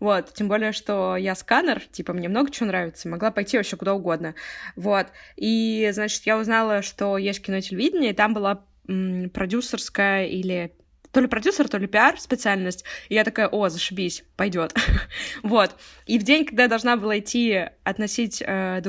Вот, 0.00 0.32
тем 0.34 0.48
более, 0.48 0.72
что 0.72 1.16
я 1.16 1.34
сканер, 1.34 1.80
типа, 1.80 2.12
мне 2.12 2.28
много 2.28 2.50
чего 2.50 2.66
нравится, 2.66 3.08
могла 3.08 3.30
пойти 3.30 3.56
вообще 3.56 3.76
куда 3.76 3.94
угодно. 3.94 4.34
Вот, 4.76 5.08
и, 5.36 5.90
значит, 5.92 6.26
я 6.26 6.38
узнала, 6.38 6.82
что 6.82 7.18
есть 7.18 7.42
кино 7.44 7.58
и 7.58 7.62
телевидение, 7.62 8.10
и 8.10 8.14
там 8.14 8.34
была 8.34 8.64
продюсерская 8.86 10.26
или 10.26 10.74
то 11.12 11.20
ли 11.20 11.26
продюсер, 11.26 11.68
то 11.68 11.78
ли 11.78 11.86
пиар 11.86 12.18
специальность. 12.18 12.84
И 13.08 13.14
я 13.14 13.24
такая, 13.24 13.48
о, 13.48 13.68
зашибись, 13.68 14.24
пойдет. 14.36 14.74
вот. 15.42 15.76
И 16.06 16.18
в 16.18 16.22
день, 16.22 16.44
когда 16.46 16.64
я 16.64 16.68
должна 16.68 16.96
была 16.96 17.18
идти 17.18 17.68
относить, 17.84 18.42
э, 18.44 18.82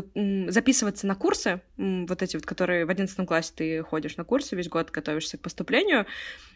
записываться 0.47 1.05
на 1.05 1.15
курсы, 1.15 1.61
вот 1.77 2.21
эти 2.21 2.37
вот, 2.37 2.45
которые 2.45 2.85
в 2.85 2.89
одиннадцатом 2.89 3.25
классе 3.25 3.51
ты 3.55 3.83
ходишь 3.83 4.15
на 4.15 4.23
курсы, 4.23 4.55
весь 4.55 4.69
год 4.69 4.89
готовишься 4.91 5.37
к 5.37 5.41
поступлению, 5.41 6.05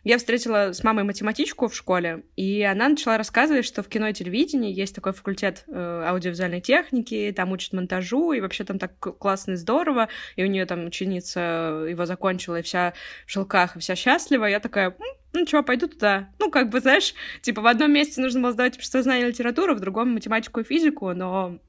я 0.03 0.17
встретила 0.17 0.71
с 0.73 0.83
мамой 0.83 1.03
математичку 1.03 1.67
в 1.67 1.75
школе, 1.75 2.23
и 2.35 2.61
она 2.61 2.87
начала 2.87 3.17
рассказывать, 3.17 3.65
что 3.65 3.83
в 3.83 3.89
кино 3.89 4.07
и 4.07 4.13
телевидении 4.13 4.71
есть 4.71 4.95
такой 4.95 5.11
факультет 5.11 5.65
э, 5.67 6.03
аудиовизуальной 6.07 6.61
техники, 6.61 7.33
там 7.35 7.51
учат 7.51 7.73
монтажу, 7.73 8.31
и 8.31 8.39
вообще 8.39 8.63
там 8.63 8.79
так 8.79 8.97
классно 8.99 9.53
и 9.53 9.55
здорово, 9.55 10.07
и 10.35 10.43
у 10.43 10.47
нее 10.47 10.65
там 10.65 10.85
ученица 10.85 11.85
его 11.89 12.05
закончила, 12.05 12.59
и 12.59 12.61
вся 12.61 12.93
в 13.25 13.31
шелках, 13.31 13.75
и 13.75 13.79
вся 13.79 13.95
счастлива. 13.95 14.45
Я 14.45 14.59
такая, 14.59 14.95
ну 15.37 15.47
что, 15.47 15.63
пойду 15.63 15.87
туда. 15.87 16.29
Ну, 16.39 16.49
как 16.49 16.69
бы, 16.69 16.79
знаешь, 16.79 17.13
типа 17.41 17.61
в 17.61 17.67
одном 17.67 17.91
месте 17.91 18.21
нужно 18.21 18.41
было 18.41 18.51
сдавать 18.51 18.75
общество 18.75 19.01
знания 19.01 19.25
и 19.25 19.27
литературу, 19.29 19.75
в 19.75 19.79
другом 19.79 20.13
математику 20.13 20.61
и 20.61 20.63
физику, 20.63 21.13
но 21.13 21.59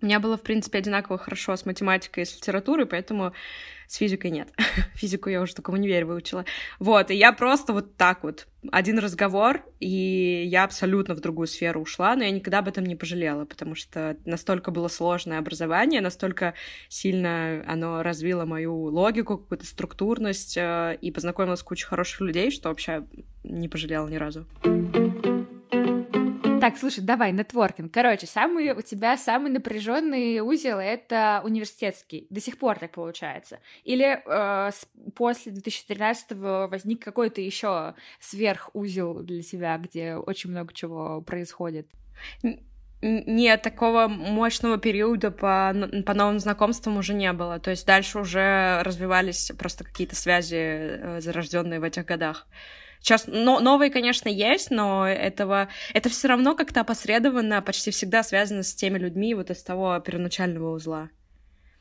меня 0.00 0.20
было, 0.20 0.36
в 0.36 0.42
принципе, 0.42 0.78
одинаково 0.78 1.18
хорошо 1.18 1.56
с 1.56 1.64
математикой 1.64 2.24
и 2.24 2.26
с 2.26 2.36
литературой, 2.36 2.86
поэтому 2.86 3.32
с 3.86 3.96
физикой 3.96 4.30
нет. 4.30 4.48
Физику 4.94 5.30
я 5.30 5.40
уже 5.40 5.54
только 5.54 5.70
в 5.70 5.74
универе 5.74 6.04
выучила. 6.04 6.44
Вот, 6.78 7.10
и 7.10 7.14
я 7.14 7.32
просто 7.32 7.72
вот 7.72 7.96
так 7.96 8.22
вот. 8.22 8.46
Один 8.72 8.98
разговор, 8.98 9.62
и 9.78 10.44
я 10.46 10.64
абсолютно 10.64 11.14
в 11.14 11.20
другую 11.20 11.46
сферу 11.46 11.80
ушла, 11.80 12.16
но 12.16 12.24
я 12.24 12.30
никогда 12.30 12.58
об 12.58 12.68
этом 12.68 12.84
не 12.84 12.96
пожалела, 12.96 13.44
потому 13.44 13.74
что 13.74 14.16
настолько 14.24 14.70
было 14.70 14.88
сложное 14.88 15.38
образование, 15.38 16.00
настолько 16.00 16.54
сильно 16.88 17.64
оно 17.66 18.02
развило 18.02 18.44
мою 18.44 18.74
логику, 18.74 19.38
какую-то 19.38 19.66
структурность, 19.66 20.56
э, 20.56 20.98
и 21.00 21.10
познакомилась 21.12 21.60
с 21.60 21.62
кучей 21.62 21.86
хороших 21.86 22.20
людей, 22.20 22.50
что 22.50 22.68
вообще 22.70 23.04
не 23.44 23.68
пожалела 23.68 24.08
ни 24.08 24.16
разу. 24.16 24.46
Так, 26.66 26.78
слушай, 26.78 26.98
давай, 26.98 27.30
нетворкинг. 27.30 27.94
Короче, 27.94 28.26
самый 28.26 28.72
у 28.72 28.82
тебя 28.82 29.16
самый 29.16 29.52
напряженный 29.52 30.40
узел 30.40 30.80
это 30.80 31.40
университетский. 31.44 32.26
До 32.28 32.40
сих 32.40 32.58
пор 32.58 32.76
так 32.76 32.90
получается. 32.90 33.60
Или 33.84 34.20
э, 34.26 34.72
с, 34.72 34.88
после 35.14 35.52
2013 35.52 36.32
возник 36.32 37.04
какой-то 37.04 37.40
еще 37.40 37.94
сверхузел 38.18 39.22
для 39.22 39.42
тебя, 39.42 39.78
где 39.78 40.16
очень 40.16 40.50
много 40.50 40.74
чего 40.74 41.22
происходит? 41.22 41.88
Нет, 43.00 43.62
такого 43.62 44.08
мощного 44.08 44.76
периода 44.76 45.30
по, 45.30 45.72
по 46.04 46.14
новым 46.14 46.40
знакомствам 46.40 46.96
уже 46.96 47.14
не 47.14 47.32
было. 47.32 47.60
То 47.60 47.70
есть 47.70 47.86
дальше 47.86 48.18
уже 48.18 48.82
развивались 48.82 49.52
просто 49.56 49.84
какие-то 49.84 50.16
связи, 50.16 50.56
э, 50.56 51.20
зарожденные 51.20 51.78
в 51.78 51.84
этих 51.84 52.06
годах. 52.06 52.48
Сейчас 53.06 53.28
но, 53.28 53.60
новые, 53.60 53.88
конечно, 53.92 54.28
есть, 54.28 54.72
но 54.72 55.06
этого, 55.06 55.68
это 55.94 56.08
все 56.08 56.26
равно 56.26 56.56
как-то 56.56 56.80
опосредованно 56.80 57.62
почти 57.62 57.92
всегда 57.92 58.24
связано 58.24 58.64
с 58.64 58.74
теми 58.74 58.98
людьми 58.98 59.32
вот 59.34 59.48
из 59.48 59.62
того 59.62 60.00
первоначального 60.00 60.74
узла. 60.74 61.08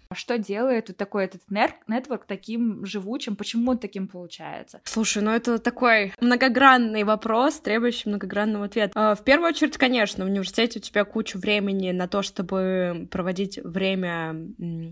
А 0.10 0.16
что 0.16 0.38
делает 0.38 0.90
вот 0.90 0.98
такой 0.98 1.26
этот 1.26 1.42
нетворк 1.50 2.26
таким 2.26 2.86
живучим? 2.86 3.36
Почему 3.36 3.72
он 3.72 3.80
таким 3.80 4.08
получается? 4.08 4.82
Слушай, 4.84 5.24
ну 5.24 5.32
это 5.32 5.58
такой 5.58 6.14
многогранный 6.22 7.04
вопрос, 7.04 7.60
требующий 7.60 8.10
многогранного 8.10 8.66
ответа. 8.66 8.92
А, 8.96 9.16
в 9.16 9.24
первую 9.24 9.50
очередь, 9.50 9.78
конечно, 9.78 10.26
в 10.26 10.28
университете 10.28 10.80
у 10.80 10.82
тебя 10.82 11.06
куча 11.06 11.38
времени 11.38 11.92
на 11.92 12.08
то, 12.08 12.22
чтобы 12.22 13.08
проводить 13.10 13.58
время 13.64 14.36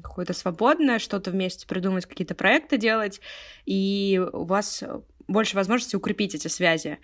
какое-то 0.02 0.34
свободное, 0.34 1.00
что-то 1.00 1.32
вместе 1.32 1.68
придумать, 1.68 2.06
какие-то 2.06 2.36
проекты 2.36 2.78
делать, 2.78 3.22
и 3.66 4.20
у 4.34 4.46
вас 4.46 4.84
больше 5.28 5.56
возможности 5.56 5.96
укрепить 5.96 6.36
эти 6.36 6.48
связи. 6.48 7.00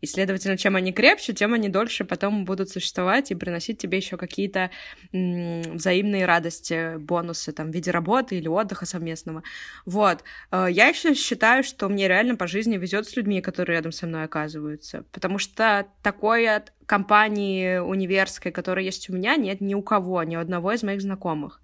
И, 0.00 0.06
следовательно, 0.06 0.58
чем 0.58 0.76
они 0.76 0.92
крепче, 0.92 1.32
тем 1.32 1.54
они 1.54 1.68
дольше 1.68 2.04
потом 2.04 2.44
будут 2.44 2.68
существовать 2.68 3.30
и 3.30 3.34
приносить 3.34 3.78
тебе 3.78 3.98
еще 3.98 4.16
какие-то 4.16 4.70
взаимные 5.12 6.26
радости, 6.26 6.98
бонусы 6.98 7.52
там, 7.52 7.70
в 7.70 7.74
виде 7.74 7.90
работы 7.90 8.36
или 8.36 8.48
отдыха 8.48 8.84
совместного. 8.84 9.42
Вот. 9.86 10.22
Э, 10.50 10.66
я 10.70 10.88
еще 10.88 11.14
считаю, 11.14 11.64
что 11.64 11.88
мне 11.88 12.06
реально 12.06 12.36
по 12.36 12.46
жизни 12.46 12.76
везет 12.76 13.08
с 13.08 13.16
людьми, 13.16 13.40
которые 13.40 13.76
рядом 13.76 13.92
со 13.92 14.06
мной 14.06 14.24
оказываются. 14.24 15.04
Потому 15.10 15.38
что 15.38 15.86
такой 16.02 16.48
компании 16.86 17.78
универской, 17.78 18.52
которая 18.52 18.84
есть 18.84 19.08
у 19.08 19.14
меня, 19.14 19.36
нет 19.36 19.60
ни 19.60 19.74
у 19.74 19.82
кого, 19.82 20.22
ни 20.22 20.36
у 20.36 20.40
одного 20.40 20.72
из 20.72 20.82
моих 20.82 21.00
знакомых. 21.00 21.60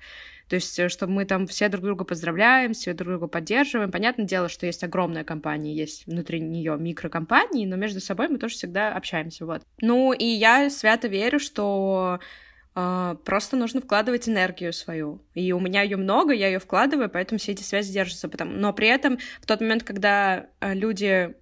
То 0.51 0.57
есть, 0.57 0.77
э, 0.81 0.89
чтобы 0.89 1.13
мы 1.13 1.25
там 1.25 1.47
все 1.47 1.69
друг 1.69 1.85
друга 1.85 2.05
поздравляем, 2.05 2.73
все 2.73 2.93
друг 2.93 3.09
друга 3.11 3.29
поддерживаем. 3.29 3.93
Понятное 3.93 4.27
дело, 4.27 4.49
что 4.49 4.67
есть 4.67 4.83
огромная 4.83 5.23
компания, 5.23 5.73
есть 5.73 6.07
внутри 6.07 6.41
нее 6.41 6.77
микрокомпании, 6.77 7.67
но 7.67 7.77
между 7.77 8.01
собой 8.01 8.29
мы 8.29 8.39
тоже 8.39 8.57
всегда 8.57 8.93
общаемся, 8.93 9.47
вот. 9.47 9.63
Ну, 9.81 10.13
и 10.13 10.25
я 10.25 10.69
свято 10.69 11.09
верю, 11.09 11.39
что 11.39 12.19
Uh, 12.73 13.17
просто 13.25 13.57
нужно 13.57 13.81
вкладывать 13.81 14.29
энергию 14.29 14.73
свою. 14.73 15.21
И 15.35 15.51
у 15.51 15.59
меня 15.59 15.83
ее 15.83 15.97
много, 15.97 16.33
я 16.33 16.47
ее 16.47 16.61
вкладываю, 16.61 17.11
поэтому 17.11 17.41
все 17.41 17.51
эти 17.51 17.65
связи 17.65 17.93
держатся. 17.93 18.31
Но 18.45 18.73
при 18.73 18.87
этом 18.87 19.19
в 19.41 19.47
тот 19.47 19.61
момент, 19.61 19.83
когда 19.83 20.47
э, 20.61 20.73
люди 20.75 21.35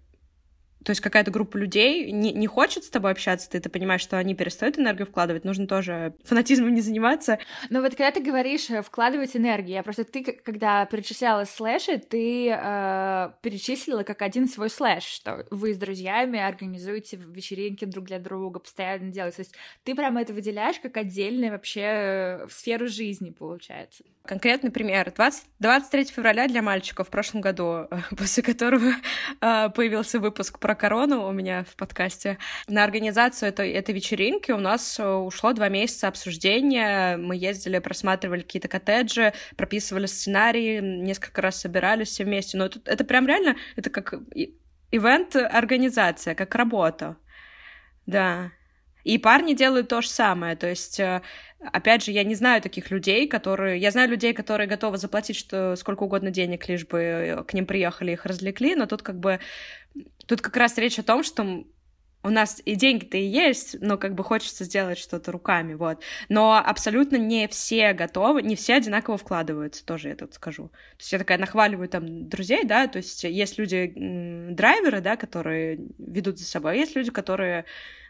то 0.88 0.92
есть 0.92 1.02
какая-то 1.02 1.30
группа 1.30 1.58
людей 1.58 2.10
не, 2.12 2.32
не 2.32 2.46
хочет 2.46 2.82
с 2.82 2.88
тобой 2.88 3.10
общаться, 3.10 3.50
ты, 3.50 3.60
ты 3.60 3.68
понимаешь, 3.68 4.00
что 4.00 4.16
они 4.16 4.34
перестают 4.34 4.78
энергию 4.78 5.06
вкладывать, 5.06 5.44
нужно 5.44 5.66
тоже 5.66 6.14
фанатизмом 6.24 6.72
не 6.72 6.80
заниматься. 6.80 7.38
Но 7.68 7.82
вот 7.82 7.90
когда 7.90 8.10
ты 8.10 8.22
говоришь 8.22 8.70
э, 8.70 8.80
вкладывать 8.80 9.36
энергию, 9.36 9.74
я 9.74 9.82
просто 9.82 10.04
ты, 10.04 10.24
когда 10.24 10.86
перечисляла 10.86 11.44
слэши, 11.44 11.98
ты 11.98 12.48
э, 12.48 13.30
перечислила 13.42 14.02
как 14.02 14.22
один 14.22 14.48
свой 14.48 14.70
слэш, 14.70 15.04
что 15.04 15.46
вы 15.50 15.74
с 15.74 15.76
друзьями 15.76 16.40
организуете 16.40 17.18
вечеринки 17.18 17.84
друг 17.84 18.06
для 18.06 18.18
друга, 18.18 18.58
постоянно 18.58 19.10
делаете. 19.10 19.36
То 19.36 19.42
есть 19.42 19.54
ты 19.84 19.94
прям 19.94 20.16
это 20.16 20.32
выделяешь 20.32 20.80
как 20.80 20.96
отдельную 20.96 21.52
вообще 21.52 21.82
э, 21.84 22.46
сферу 22.48 22.88
жизни, 22.88 23.28
получается. 23.28 24.04
Конкретный 24.24 24.70
пример. 24.70 25.12
20, 25.14 25.44
23 25.58 26.04
февраля 26.06 26.48
для 26.48 26.62
мальчиков 26.62 27.08
в 27.08 27.10
прошлом 27.10 27.42
году, 27.42 27.88
после 28.16 28.42
которого 28.42 28.92
э, 29.42 29.68
появился 29.68 30.18
выпуск 30.18 30.58
про 30.58 30.77
корону 30.78 31.26
у 31.26 31.32
меня 31.32 31.64
в 31.64 31.76
подкасте. 31.76 32.38
На 32.66 32.84
организацию 32.84 33.50
этой, 33.50 33.70
этой 33.72 33.94
вечеринки 33.94 34.50
у 34.52 34.58
нас 34.58 34.98
э, 34.98 35.06
ушло 35.06 35.52
два 35.52 35.68
месяца 35.68 36.08
обсуждения. 36.08 37.18
Мы 37.18 37.36
ездили, 37.36 37.78
просматривали 37.80 38.40
какие-то 38.40 38.68
коттеджи, 38.68 39.34
прописывали 39.56 40.06
сценарии, 40.06 40.80
несколько 40.80 41.42
раз 41.42 41.60
собирались 41.60 42.08
все 42.08 42.24
вместе. 42.24 42.56
Но 42.56 42.66
это, 42.66 42.80
это 42.86 43.04
прям 43.04 43.26
реально, 43.26 43.56
это 43.76 43.90
как 43.90 44.14
ивент-организация, 44.90 46.34
как 46.34 46.54
работа. 46.54 47.16
Да. 48.06 48.52
И 49.04 49.18
парни 49.18 49.54
делают 49.54 49.88
то 49.88 50.00
же 50.00 50.08
самое. 50.08 50.56
То 50.56 50.66
есть 50.68 50.98
э, 51.00 51.22
Опять 51.60 52.04
же, 52.04 52.12
я 52.12 52.22
не 52.22 52.36
знаю 52.36 52.62
таких 52.62 52.90
людей, 52.90 53.26
которые... 53.26 53.80
Я 53.80 53.90
знаю 53.90 54.08
людей, 54.08 54.32
которые 54.32 54.68
готовы 54.68 54.96
заплатить 54.96 55.36
что 55.36 55.74
сколько 55.74 56.04
угодно 56.04 56.30
денег, 56.30 56.68
лишь 56.68 56.86
бы 56.86 57.44
к 57.48 57.52
ним 57.52 57.66
приехали, 57.66 58.12
их 58.12 58.26
развлекли, 58.26 58.76
но 58.76 58.86
тут 58.86 59.02
как 59.02 59.18
бы... 59.18 59.40
Тут 60.28 60.40
как 60.40 60.56
раз 60.56 60.78
речь 60.78 60.98
о 60.98 61.02
том, 61.02 61.24
что 61.24 61.64
у 62.22 62.30
нас 62.30 62.60
и 62.64 62.74
деньги-то 62.74 63.16
и 63.16 63.24
есть, 63.24 63.76
но 63.80 63.96
как 63.96 64.14
бы 64.14 64.24
хочется 64.24 64.64
сделать 64.64 64.98
что-то 64.98 65.32
руками, 65.32 65.74
вот. 65.74 66.02
Но 66.28 66.54
абсолютно 66.56 67.16
не 67.16 67.48
все 67.48 67.92
готовы, 67.92 68.42
не 68.42 68.56
все 68.56 68.74
одинаково 68.74 69.16
вкладываются, 69.16 69.86
тоже 69.86 70.08
я 70.08 70.16
тут 70.16 70.34
скажу. 70.34 70.68
То 70.68 70.98
есть 70.98 71.12
я 71.12 71.18
такая 71.18 71.38
нахваливаю 71.38 71.88
там 71.88 72.28
друзей, 72.28 72.64
да, 72.64 72.86
то 72.88 72.98
есть 72.98 73.24
есть 73.24 73.58
люди, 73.58 73.92
драйверы, 74.50 75.00
да, 75.00 75.16
которые 75.16 75.80
ведут 75.98 76.38
за 76.38 76.44
собой, 76.44 76.78
есть 76.78 76.94
люди, 76.96 77.10
которые 77.10 77.64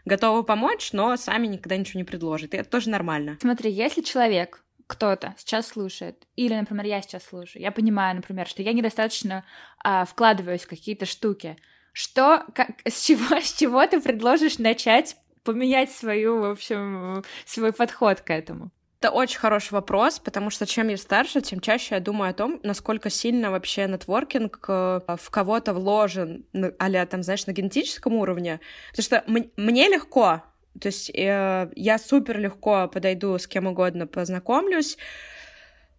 готовы 0.05 0.43
помочь, 0.43 0.91
но 0.91 1.15
сами 1.15 1.47
никогда 1.47 1.77
ничего 1.77 1.99
не 1.99 2.03
предложат, 2.03 2.53
и 2.53 2.57
это 2.57 2.69
тоже 2.69 2.89
нормально. 2.89 3.37
Смотри, 3.41 3.71
если 3.71 4.01
человек 4.01 4.63
кто-то 4.87 5.35
сейчас 5.37 5.67
слушает, 5.67 6.25
или, 6.35 6.55
например, 6.55 6.85
я 6.87 7.01
сейчас 7.03 7.23
слушаю, 7.23 7.61
я 7.61 7.71
понимаю, 7.71 8.15
например, 8.15 8.47
что 8.47 8.63
я 8.63 8.73
недостаточно 8.73 9.45
а, 9.83 10.03
вкладываюсь 10.05 10.63
в 10.63 10.67
какие-то 10.67 11.05
штуки, 11.05 11.57
что, 11.93 12.43
как, 12.53 12.69
с 12.85 13.03
чего, 13.03 13.39
с 13.41 13.53
чего 13.53 13.85
ты 13.85 14.01
предложишь 14.01 14.57
начать 14.57 15.15
поменять 15.43 15.91
свою, 15.91 16.39
в 16.39 16.51
общем, 16.51 17.23
свой 17.45 17.73
подход 17.73 18.21
к 18.21 18.29
этому? 18.31 18.71
Это 19.01 19.11
очень 19.11 19.39
хороший 19.39 19.71
вопрос, 19.73 20.19
потому 20.19 20.49
что 20.49 20.65
чем 20.65 20.89
я 20.89 20.97
старше, 20.97 21.39
тем 21.39 21.61
чаще 21.61 21.95
я 21.95 22.01
думаю 22.01 22.31
о 22.31 22.33
том, 22.33 22.59
насколько 22.63 23.09
сильно 23.09 23.49
вообще 23.49 23.87
нетворкинг 23.87 24.65
э, 24.67 25.01
в 25.07 25.29
кого-то 25.29 25.73
вложен, 25.73 26.45
а 26.77 27.05
там, 27.05 27.23
знаешь, 27.23 27.45
на 27.45 27.51
генетическом 27.51 28.15
уровне. 28.15 28.59
Потому 28.91 29.03
что 29.03 29.23
мне 29.55 29.87
легко, 29.87 30.43
то 30.79 30.87
есть 30.87 31.09
э, 31.11 31.71
я 31.75 31.97
супер 31.97 32.39
легко 32.39 32.89
подойду 32.89 33.37
с 33.37 33.47
кем 33.47 33.67
угодно, 33.67 34.05
познакомлюсь. 34.05 34.97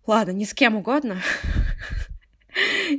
Ладно, 0.07 0.33
не 0.33 0.45
с 0.45 0.53
кем 0.53 0.77
угодно. 0.77 1.23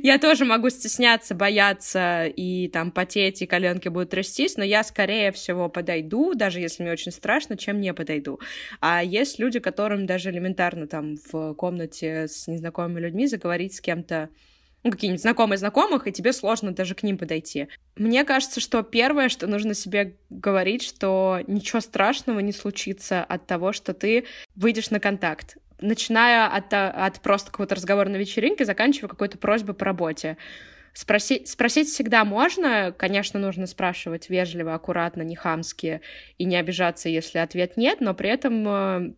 Я 0.02 0.18
тоже 0.18 0.44
могу 0.44 0.70
стесняться, 0.70 1.34
бояться 1.34 2.26
и 2.26 2.68
там 2.68 2.90
потеть, 2.90 3.42
и 3.42 3.46
коленки 3.46 3.88
будут 3.88 4.10
трястись, 4.10 4.56
но 4.56 4.64
я, 4.64 4.82
скорее 4.84 5.32
всего, 5.32 5.68
подойду, 5.68 6.34
даже 6.34 6.60
если 6.60 6.82
мне 6.82 6.92
очень 6.92 7.12
страшно, 7.12 7.56
чем 7.56 7.80
не 7.80 7.92
подойду. 7.92 8.40
А 8.80 9.02
есть 9.02 9.38
люди, 9.38 9.60
которым 9.60 10.06
даже 10.06 10.30
элементарно 10.30 10.86
там 10.86 11.16
в 11.30 11.54
комнате 11.54 12.28
с 12.28 12.46
незнакомыми 12.46 13.00
людьми 13.00 13.26
заговорить 13.26 13.74
с 13.74 13.80
кем-то 13.80 14.30
ну, 14.84 14.90
какие-нибудь 14.90 15.22
знакомые 15.22 15.58
знакомых, 15.58 16.06
и 16.06 16.12
тебе 16.12 16.32
сложно 16.32 16.72
даже 16.72 16.94
к 16.94 17.02
ним 17.02 17.16
подойти. 17.16 17.68
Мне 17.96 18.24
кажется, 18.24 18.60
что 18.60 18.82
первое, 18.82 19.28
что 19.28 19.46
нужно 19.46 19.74
себе 19.74 20.16
говорить, 20.28 20.82
что 20.82 21.40
ничего 21.46 21.80
страшного 21.80 22.40
не 22.40 22.52
случится 22.52 23.22
от 23.22 23.46
того, 23.46 23.72
что 23.72 23.94
ты 23.94 24.24
выйдешь 24.56 24.90
на 24.90 24.98
контакт 24.98 25.56
начиная 25.82 26.46
от, 26.46 26.72
от 26.72 27.20
просто 27.20 27.50
какого-то 27.50 27.74
разговора 27.74 28.08
на 28.08 28.16
вечеринке, 28.16 28.64
заканчивая 28.64 29.08
какой-то 29.08 29.38
просьбой 29.38 29.74
по 29.74 29.84
работе. 29.84 30.36
Спросить, 30.94 31.48
спросить 31.48 31.88
всегда 31.88 32.24
можно, 32.24 32.94
конечно, 32.96 33.40
нужно 33.40 33.66
спрашивать 33.66 34.28
вежливо, 34.28 34.74
аккуратно, 34.74 35.22
не 35.22 35.36
хамски 35.36 36.02
и 36.36 36.44
не 36.44 36.56
обижаться, 36.56 37.08
если 37.08 37.38
ответ 37.38 37.76
нет, 37.76 38.00
но 38.00 38.14
при 38.14 38.28
этом 38.28 38.68
э, 38.68 39.14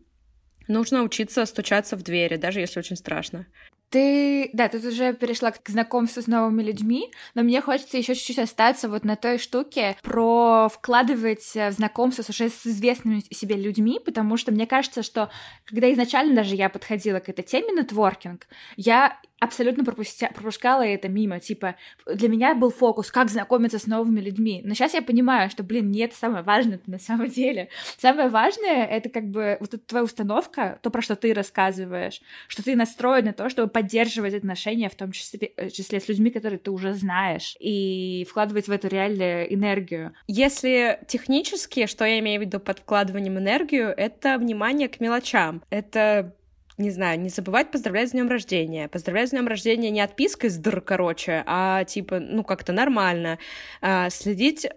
нужно 0.69 1.03
учиться 1.03 1.45
стучаться 1.47 1.97
в 1.97 2.03
двери, 2.03 2.37
даже 2.37 2.61
если 2.61 2.79
очень 2.79 2.97
страшно. 2.97 3.47
Ты, 3.95 4.51
да, 4.53 4.69
ты 4.69 4.79
уже 4.79 5.15
перешла 5.15 5.53
к 5.53 5.69
знакомству 5.69 6.21
с 6.21 6.27
новыми 6.27 6.65
людьми, 6.65 7.13
но 7.37 7.45
мне 7.45 7.61
хочется 7.61 7.97
еще 7.97 8.17
чуть-чуть 8.17 8.41
остаться 8.41 8.89
вот 8.89 9.05
на 9.05 9.15
той 9.15 9.39
штуке 9.39 9.97
про 10.03 10.69
вкладывать 10.69 11.55
в 11.55 11.71
знакомство 11.71 12.25
с 12.25 12.29
уже 12.29 12.49
с 12.49 12.67
известными 12.67 13.23
себе 13.33 13.55
людьми, 13.55 14.01
потому 14.05 14.37
что 14.37 14.51
мне 14.51 14.67
кажется, 14.67 15.05
что 15.05 15.31
когда 15.65 15.93
изначально 15.93 16.35
даже 16.35 16.57
я 16.57 16.71
подходила 16.71 17.21
к 17.21 17.29
этой 17.29 17.45
теме 17.45 17.71
нетворкинг, 17.71 18.49
я 18.75 19.17
абсолютно 19.41 19.85
пропустя, 19.85 20.31
пропускала 20.35 20.83
это 20.83 21.09
мимо. 21.09 21.41
Типа, 21.41 21.77
для 22.07 22.29
меня 22.29 22.55
был 22.55 22.71
фокус, 22.71 23.11
как 23.11 23.31
знакомиться 23.31 23.79
с 23.79 23.87
новыми 23.87 24.21
людьми. 24.21 24.63
Но 24.65 24.75
сейчас 24.75 24.95
я 24.95 25.03
понимаю, 25.03 25.51
что, 25.51 25.63
блин, 25.63 25.91
не 25.91 26.01
это 26.01 26.17
самое 26.17 26.43
важное 26.43 26.81
на 26.87 26.99
самом 26.99 27.29
деле. 27.29 27.69
Самое 27.99 28.29
важное— 28.29 28.85
это 28.91 29.09
как 29.09 29.25
бы 29.29 29.57
вот 29.61 29.75
эта 29.75 29.87
твоя 29.87 30.05
установка, 30.05 30.79
то, 30.83 30.91
про 30.91 31.03
что 31.03 31.17
ты 31.17 31.35
рассказываешь, 31.35 32.21
что 32.49 32.63
ты 32.63 32.77
настроен 32.77 33.27
на 33.27 33.33
то, 33.33 33.49
чтобы 33.49 33.69
поддерживать 33.69 34.35
отношения, 34.35 34.89
в 34.89 34.95
том 34.95 35.13
числе, 35.13 35.53
э, 35.57 35.71
числе 35.71 36.01
с 36.01 36.09
людьми, 36.09 36.31
которые 36.31 36.59
ты 36.59 36.71
уже 36.71 36.95
знаешь, 36.95 37.57
и 37.61 38.27
вкладывать 38.29 38.69
в 38.69 38.71
эту 38.71 38.89
реальную 38.89 39.53
энергию. 39.53 40.15
Если 40.27 40.99
технически, 41.07 41.87
что 41.87 42.05
я 42.05 42.19
имею 42.21 42.41
в 42.41 42.45
виду 42.45 42.61
под 42.61 42.79
вкладыванием 42.79 43.39
энергию, 43.39 43.89
это 43.97 44.39
внимание 44.39 44.89
к 44.89 45.01
мелочам. 45.01 45.63
Это 45.71 46.35
не 46.77 46.91
знаю, 46.91 47.21
не 47.21 47.29
забывать 47.29 47.71
поздравлять 47.71 48.09
с 48.09 48.13
днем 48.13 48.29
рождения. 48.29 48.89
Поздравлять 48.89 49.29
с 49.29 49.31
днем 49.31 49.47
рождения 49.47 49.91
не 49.91 50.01
отпиской 50.01 50.51
с 50.51 50.57
др, 50.57 50.81
короче, 50.81 51.43
а 51.47 51.85
типа, 51.85 52.19
ну, 52.21 52.43
как-то 52.45 52.73
нормально. 52.73 53.39
А, 53.81 54.11
следить 54.11 54.69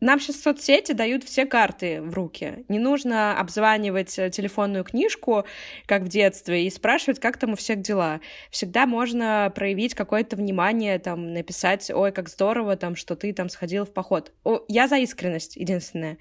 нам 0.00 0.18
сейчас 0.18 0.40
соцсети 0.40 0.92
дают 0.92 1.24
все 1.24 1.44
карты 1.44 2.00
в 2.00 2.14
руки. 2.14 2.64
Не 2.68 2.78
нужно 2.78 3.38
обзванивать 3.38 4.18
э, 4.18 4.30
телефонную 4.30 4.82
книжку, 4.82 5.44
как 5.84 6.02
в 6.02 6.08
детстве, 6.08 6.66
и 6.66 6.70
спрашивать, 6.70 7.20
как 7.20 7.36
там 7.36 7.52
у 7.52 7.56
всех 7.56 7.82
дела. 7.82 8.20
Всегда 8.50 8.86
можно 8.86 9.52
проявить 9.54 9.94
какое-то 9.94 10.36
внимание, 10.36 10.98
там, 10.98 11.34
написать, 11.34 11.90
ой, 11.90 12.12
как 12.12 12.30
здорово, 12.30 12.76
там, 12.76 12.96
что 12.96 13.14
ты 13.14 13.34
там 13.34 13.50
сходил 13.50 13.84
в 13.84 13.92
поход. 13.92 14.32
О, 14.42 14.60
я 14.68 14.88
за 14.88 14.96
искренность, 14.96 15.56
единственное. 15.56 16.16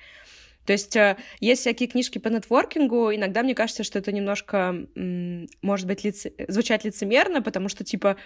То 0.69 0.73
есть 0.73 0.95
э, 0.95 1.17
есть 1.39 1.61
всякие 1.61 1.89
книжки 1.89 2.19
по 2.19 2.27
нетворкингу, 2.27 3.11
иногда 3.15 3.41
мне 3.41 3.55
кажется, 3.55 3.83
что 3.83 3.97
это 3.97 4.11
немножко, 4.11 4.75
может 5.63 5.87
быть, 5.87 6.03
лице... 6.03 6.31
звучать 6.47 6.85
лицемерно, 6.85 7.41
потому 7.41 7.69
что, 7.69 7.83
типа, 7.83 8.17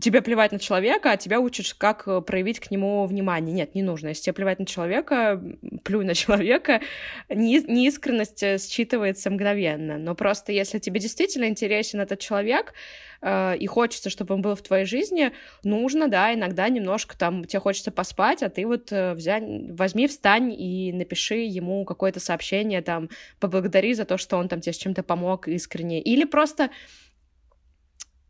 тебе 0.00 0.20
плевать 0.20 0.50
на 0.50 0.58
человека, 0.58 1.12
а 1.12 1.16
тебя 1.16 1.38
учат, 1.38 1.72
как 1.78 2.08
э, 2.08 2.20
проявить 2.20 2.58
к 2.58 2.72
нему 2.72 3.06
внимание. 3.06 3.54
Нет, 3.54 3.76
не 3.76 3.84
нужно. 3.84 4.08
Если 4.08 4.24
тебе 4.24 4.32
плевать 4.32 4.58
на 4.58 4.66
человека, 4.66 5.40
плюй 5.84 6.04
на 6.04 6.14
человека. 6.16 6.80
Неискренность 7.28 8.42
э, 8.42 8.56
считывается 8.56 9.30
мгновенно. 9.30 9.96
Но 9.96 10.16
просто 10.16 10.50
если 10.50 10.80
тебе 10.80 10.98
действительно 10.98 11.44
интересен 11.44 12.00
этот 12.00 12.18
человек, 12.18 12.74
э, 13.20 13.56
и 13.56 13.66
хочется, 13.66 14.10
чтобы 14.10 14.34
он 14.34 14.42
был 14.42 14.54
в 14.54 14.62
твоей 14.62 14.84
жизни, 14.84 15.32
нужно, 15.62 16.08
да, 16.08 16.34
иногда 16.34 16.68
немножко 16.68 17.16
там, 17.16 17.44
тебе 17.44 17.60
хочется 17.60 17.90
поспать, 17.90 18.42
а 18.42 18.48
ты 18.48 18.66
вот 18.66 18.92
э, 18.92 19.14
возьми, 19.14 20.06
встань 20.06 20.52
и 20.52 20.92
напиши 20.92 21.36
ему 21.36 21.84
какое-то 21.84 22.20
сообщение, 22.20 22.82
там, 22.82 23.08
поблагодари 23.40 23.94
за 23.94 24.04
то, 24.04 24.18
что 24.18 24.36
он 24.36 24.48
там 24.48 24.60
тебе 24.60 24.72
с 24.72 24.78
чем-то 24.78 25.02
помог 25.02 25.48
искренне. 25.48 26.00
Или 26.00 26.24
просто, 26.24 26.70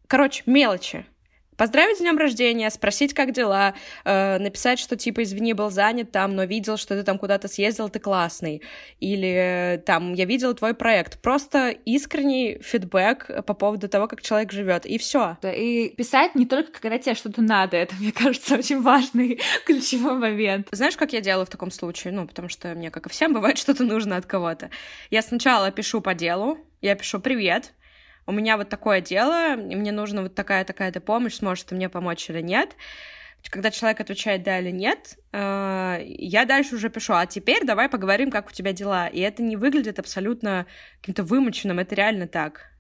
короче, 0.07 0.43
мелочи, 0.47 1.07
Поздравить 1.57 1.99
с 1.99 2.01
днем 2.01 2.19
рождения, 2.19 2.71
спросить, 2.71 3.15
как 3.15 3.33
дела, 3.33 3.75
э, 4.05 4.39
написать, 4.39 4.79
что 4.79 4.97
типа, 4.97 5.23
извини, 5.23 5.53
был 5.53 5.71
занят 5.71 6.11
там, 6.11 6.35
но 6.35 6.45
видел, 6.45 6.77
что 6.77 6.97
ты 6.97 7.03
там 7.03 7.19
куда-то 7.19 7.49
съездил, 7.49 7.89
ты 7.89 8.01
классный. 8.01 8.63
Или 9.01 9.83
там, 9.87 10.15
я 10.15 10.25
видел 10.25 10.55
твой 10.55 10.75
проект. 10.75 11.21
Просто 11.21 11.69
искренний 11.69 12.59
фидбэк 12.61 13.45
по 13.47 13.55
поводу 13.55 13.89
того, 13.89 14.09
как 14.09 14.23
человек 14.23 14.53
живет, 14.53 14.87
и 14.87 14.99
все. 14.99 15.37
И 15.43 15.95
писать 15.97 16.35
не 16.35 16.47
только, 16.47 16.73
когда 16.81 16.99
тебе 16.99 17.15
что-то 17.15 17.43
надо, 17.43 17.77
это, 17.77 17.95
мне 17.97 18.13
кажется, 18.13 18.57
очень 18.57 18.83
важный 18.83 19.41
ключевой 19.67 20.15
момент. 20.15 20.69
Знаешь, 20.73 20.97
как 20.97 21.13
я 21.13 21.21
делаю 21.21 21.47
в 21.47 21.51
таком 21.51 21.71
случае? 21.71 22.13
Ну, 22.13 22.27
потому 22.27 22.49
что 22.49 22.75
мне, 22.75 22.91
как 22.91 23.07
и 23.07 23.09
всем, 23.11 23.33
бывает 23.35 23.59
что-то 23.59 23.85
нужно 23.85 24.17
от 24.17 24.27
кого-то. 24.27 24.71
Я 25.11 25.23
сначала 25.23 25.71
пишу 25.71 26.01
по 26.01 26.15
делу, 26.15 26.59
я 26.81 26.95
пишу 26.97 27.21
«Привет», 27.21 27.73
у 28.27 28.33
меня 28.33 28.57
вот 28.57 28.69
такое 28.69 29.01
дело, 29.01 29.55
и 29.55 29.75
мне 29.75 29.93
нужна 29.93 30.23
вот 30.23 30.35
такая-такая-то 30.35 31.01
помощь, 31.01 31.35
сможет 31.35 31.67
ты 31.67 31.75
мне 31.75 31.89
помочь 31.89 32.29
или 32.31 32.41
нет. 32.41 32.77
Когда 33.51 33.71
человек 33.71 34.01
отвечает 34.01 34.43
да 34.43 34.59
или 34.59 34.71
нет, 34.71 35.19
э, 35.33 35.99
я 36.03 36.47
дальше 36.47 36.77
уже 36.77 36.89
пишу, 36.89 37.13
а 37.13 37.27
теперь 37.27 37.65
давай 37.67 37.91
поговорим, 37.91 38.31
как 38.31 38.49
у 38.49 38.53
тебя 38.53 38.73
дела. 38.73 39.07
И 39.07 39.21
это 39.21 39.43
не 39.43 39.57
выглядит 39.57 39.99
абсолютно 39.99 40.67
каким-то 41.01 41.25
вымученным, 41.25 41.79
это 41.79 41.95
реально 41.95 42.27
так. 42.27 42.71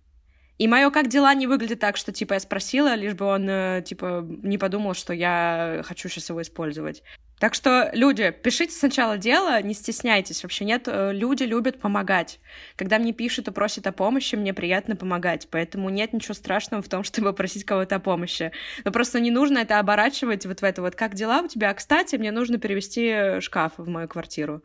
И 0.56 0.66
мое 0.66 0.90
как 0.90 1.08
дела 1.08 1.34
не 1.34 1.46
выглядит 1.46 1.80
так, 1.80 1.96
что 1.96 2.12
типа 2.12 2.34
я 2.34 2.40
спросила, 2.40 2.94
лишь 2.94 3.14
бы 3.14 3.26
он 3.26 3.48
э, 3.48 3.82
типа 3.84 4.24
не 4.42 4.56
подумал, 4.56 4.94
что 4.94 5.12
я 5.12 5.82
хочу 5.84 6.08
сейчас 6.08 6.30
его 6.30 6.40
использовать. 6.40 7.02
Так 7.44 7.52
что, 7.52 7.90
люди, 7.92 8.30
пишите 8.30 8.72
сначала 8.72 9.18
дело, 9.18 9.60
не 9.60 9.74
стесняйтесь. 9.74 10.42
Вообще 10.42 10.64
нет, 10.64 10.84
э, 10.86 11.12
люди 11.12 11.42
любят 11.42 11.78
помогать. 11.78 12.40
Когда 12.74 12.98
мне 12.98 13.12
пишут 13.12 13.48
и 13.48 13.50
просят 13.50 13.86
о 13.86 13.92
помощи, 13.92 14.34
мне 14.34 14.54
приятно 14.54 14.96
помогать. 14.96 15.48
Поэтому 15.50 15.90
нет 15.90 16.14
ничего 16.14 16.32
страшного 16.32 16.82
в 16.82 16.88
том, 16.88 17.04
чтобы 17.04 17.34
просить 17.34 17.64
кого-то 17.64 17.96
о 17.96 18.00
помощи. 18.00 18.50
Но 18.86 18.92
просто 18.92 19.20
не 19.20 19.30
нужно 19.30 19.58
это 19.58 19.78
оборачивать 19.78 20.46
вот 20.46 20.62
в 20.62 20.64
это 20.64 20.80
вот 20.80 20.94
«как 20.94 21.12
дела 21.12 21.42
у 21.42 21.46
тебя?», 21.46 21.74
кстати, 21.74 22.16
мне 22.16 22.32
нужно 22.32 22.56
перевести 22.56 23.42
шкаф 23.42 23.72
в 23.76 23.90
мою 23.90 24.08
квартиру. 24.08 24.62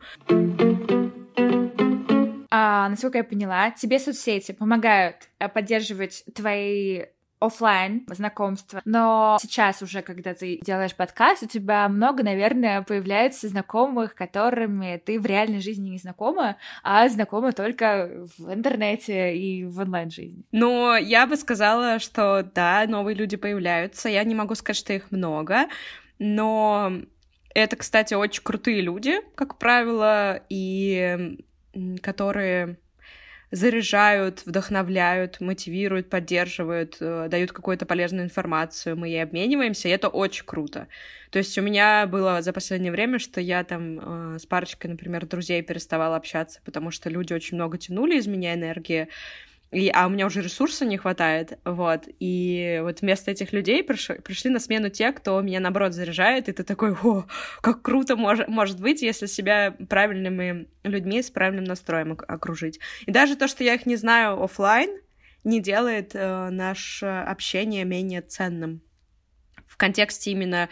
А, 2.50 2.88
насколько 2.88 3.18
я 3.18 3.24
поняла, 3.24 3.72
тебе 3.72 3.98
соцсети 3.98 4.52
помогают 4.52 5.28
э, 5.38 5.50
поддерживать 5.50 6.24
твои 6.34 7.02
офлайн 7.40 8.04
знакомства. 8.06 8.82
Но 8.84 9.38
сейчас 9.40 9.82
уже, 9.82 10.02
когда 10.02 10.34
ты 10.34 10.60
делаешь 10.62 10.94
подкаст, 10.94 11.42
у 11.42 11.46
тебя 11.46 11.88
много, 11.88 12.22
наверное, 12.22 12.82
появляется 12.82 13.48
знакомых, 13.48 14.14
которыми 14.14 15.02
ты 15.04 15.18
в 15.18 15.26
реальной 15.26 15.60
жизни 15.60 15.88
не 15.90 15.98
знакома, 15.98 16.56
а 16.82 17.08
знакома 17.08 17.52
только 17.52 18.26
в 18.38 18.52
интернете 18.52 19.36
и 19.36 19.64
в 19.64 19.78
онлайн-жизни. 19.78 20.44
Но 20.52 20.96
я 20.96 21.26
бы 21.26 21.36
сказала, 21.36 21.98
что 21.98 22.42
да, 22.54 22.84
новые 22.86 23.14
люди 23.14 23.36
появляются. 23.36 24.08
Я 24.08 24.22
не 24.24 24.34
могу 24.34 24.54
сказать, 24.54 24.76
что 24.76 24.92
их 24.92 25.10
много, 25.10 25.66
но 26.18 26.92
Это, 27.54 27.76
кстати, 27.76 28.14
очень 28.14 28.42
крутые 28.42 28.80
люди, 28.80 29.20
как 29.34 29.58
правило, 29.58 30.40
и 30.48 31.38
которые 32.00 32.78
заряжают, 33.50 34.46
вдохновляют, 34.46 35.40
мотивируют, 35.40 36.08
поддерживают, 36.08 36.98
э, 37.00 37.26
дают 37.28 37.52
какую-то 37.52 37.84
полезную 37.84 38.24
информацию, 38.24 38.96
мы 38.96 39.08
ей 39.08 39.22
обмениваемся, 39.22 39.88
и 39.88 39.92
это 39.92 40.08
очень 40.08 40.44
круто. 40.44 40.86
То 41.30 41.38
есть 41.38 41.58
у 41.58 41.62
меня 41.62 42.06
было 42.06 42.42
за 42.42 42.52
последнее 42.52 42.92
время, 42.92 43.18
что 43.18 43.40
я 43.40 43.64
там 43.64 44.34
э, 44.34 44.38
с 44.38 44.46
парочкой, 44.46 44.90
например, 44.90 45.26
друзей 45.26 45.62
переставала 45.62 46.16
общаться, 46.16 46.60
потому 46.64 46.90
что 46.92 47.10
люди 47.10 47.32
очень 47.32 47.56
много 47.56 47.76
тянули 47.76 48.16
из 48.16 48.26
меня 48.28 48.54
энергии, 48.54 49.08
и, 49.70 49.88
а 49.88 50.06
у 50.06 50.10
меня 50.10 50.26
уже 50.26 50.42
ресурса 50.42 50.84
не 50.84 50.96
хватает, 50.96 51.58
вот, 51.64 52.04
и 52.18 52.80
вот 52.82 53.02
вместо 53.02 53.30
этих 53.30 53.52
людей 53.52 53.84
приш, 53.84 54.10
пришли 54.24 54.50
на 54.50 54.58
смену 54.58 54.88
те, 54.88 55.12
кто 55.12 55.40
меня, 55.40 55.60
наоборот, 55.60 55.92
заряжает, 55.92 56.48
и 56.48 56.52
ты 56.52 56.64
такой, 56.64 56.92
о, 56.92 57.24
как 57.60 57.82
круто 57.82 58.16
мож, 58.16 58.40
может 58.48 58.80
быть, 58.80 59.02
если 59.02 59.26
себя 59.26 59.76
правильными 59.88 60.68
людьми 60.82 61.22
с 61.22 61.30
правильным 61.30 61.64
настроем 61.64 62.18
окружить. 62.26 62.80
И 63.06 63.12
даже 63.12 63.36
то, 63.36 63.46
что 63.46 63.62
я 63.62 63.74
их 63.74 63.86
не 63.86 63.96
знаю 63.96 64.42
офлайн, 64.42 64.90
не 65.44 65.60
делает 65.60 66.10
э, 66.14 66.50
наше 66.50 67.06
общение 67.06 67.84
менее 67.84 68.22
ценным 68.22 68.82
в 69.66 69.76
контексте 69.76 70.32
именно 70.32 70.68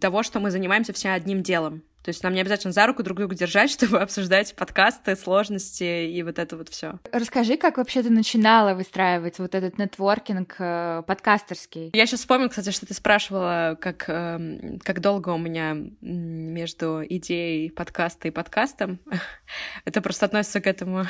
того, 0.00 0.22
что 0.22 0.40
мы 0.40 0.50
занимаемся 0.50 0.92
все 0.92 1.10
одним 1.10 1.42
делом. 1.42 1.82
То 2.02 2.08
есть 2.08 2.22
нам 2.22 2.32
не 2.32 2.40
обязательно 2.40 2.72
за 2.72 2.86
руку 2.86 3.02
друг 3.02 3.18
друга 3.18 3.34
держать, 3.34 3.70
чтобы 3.72 4.00
обсуждать 4.00 4.54
подкасты, 4.56 5.16
сложности 5.16 6.06
и 6.06 6.22
вот 6.22 6.38
это 6.38 6.56
вот 6.56 6.68
все. 6.68 6.98
Расскажи, 7.12 7.56
как 7.56 7.76
вообще 7.76 8.02
ты 8.02 8.10
начинала 8.10 8.74
выстраивать 8.74 9.38
вот 9.38 9.54
этот 9.54 9.78
нетворкинг 9.78 10.56
э, 10.58 11.02
подкастерский? 11.06 11.90
Я 11.92 12.06
сейчас 12.06 12.20
вспомнила, 12.20 12.48
кстати, 12.48 12.70
что 12.70 12.86
ты 12.86 12.94
спрашивала, 12.94 13.76
как, 13.80 14.04
э, 14.08 14.78
как 14.82 15.00
долго 15.00 15.30
у 15.30 15.38
меня 15.38 15.76
между 16.00 17.04
идеей 17.06 17.70
подкаста 17.70 18.28
и 18.28 18.30
подкастом. 18.30 19.00
это 19.84 20.00
просто 20.00 20.26
относится 20.26 20.60
к 20.60 20.66
этому. 20.66 21.04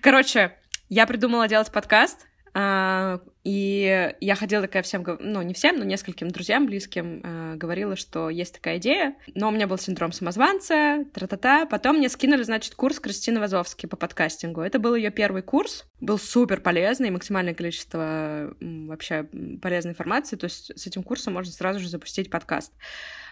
Короче, 0.00 0.56
я 0.88 1.06
придумала 1.06 1.48
делать 1.48 1.70
подкаст, 1.72 2.27
и 2.54 4.14
я 4.20 4.34
ходила 4.34 4.62
такая 4.62 4.82
всем, 4.82 5.04
ну, 5.20 5.42
не 5.42 5.54
всем, 5.54 5.78
но 5.78 5.84
нескольким 5.84 6.28
друзьям 6.28 6.66
близким 6.66 7.22
а, 7.24 7.54
говорила, 7.56 7.96
что 7.96 8.28
есть 8.28 8.54
такая 8.54 8.78
идея, 8.78 9.16
но 9.34 9.48
у 9.48 9.50
меня 9.50 9.66
был 9.66 9.78
синдром 9.78 10.12
самозванца, 10.12 11.04
тра-та-та. 11.14 11.66
Потом 11.66 11.96
мне 11.96 12.08
скинули, 12.08 12.42
значит, 12.42 12.74
курс 12.74 13.00
Кристины 13.00 13.40
Вазовски 13.40 13.86
по 13.86 13.96
подкастингу. 13.96 14.60
Это 14.60 14.78
был 14.78 14.94
ее 14.94 15.10
первый 15.10 15.42
курс, 15.42 15.86
был 16.00 16.18
супер 16.18 16.60
полезный, 16.60 17.10
максимальное 17.10 17.54
количество 17.54 18.54
вообще 18.60 19.28
полезной 19.62 19.92
информации, 19.92 20.36
то 20.36 20.44
есть 20.44 20.78
с 20.78 20.86
этим 20.86 21.02
курсом 21.02 21.34
можно 21.34 21.52
сразу 21.52 21.80
же 21.80 21.88
запустить 21.88 22.30
подкаст. 22.30 22.72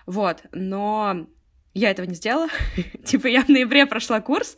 Вот, 0.07 0.43
но 0.53 1.27
я 1.75 1.91
этого 1.91 2.07
не 2.07 2.15
сделала. 2.15 2.49
типа 3.05 3.27
я 3.27 3.43
в 3.43 3.49
ноябре 3.49 3.85
прошла 3.87 4.21
курс, 4.21 4.57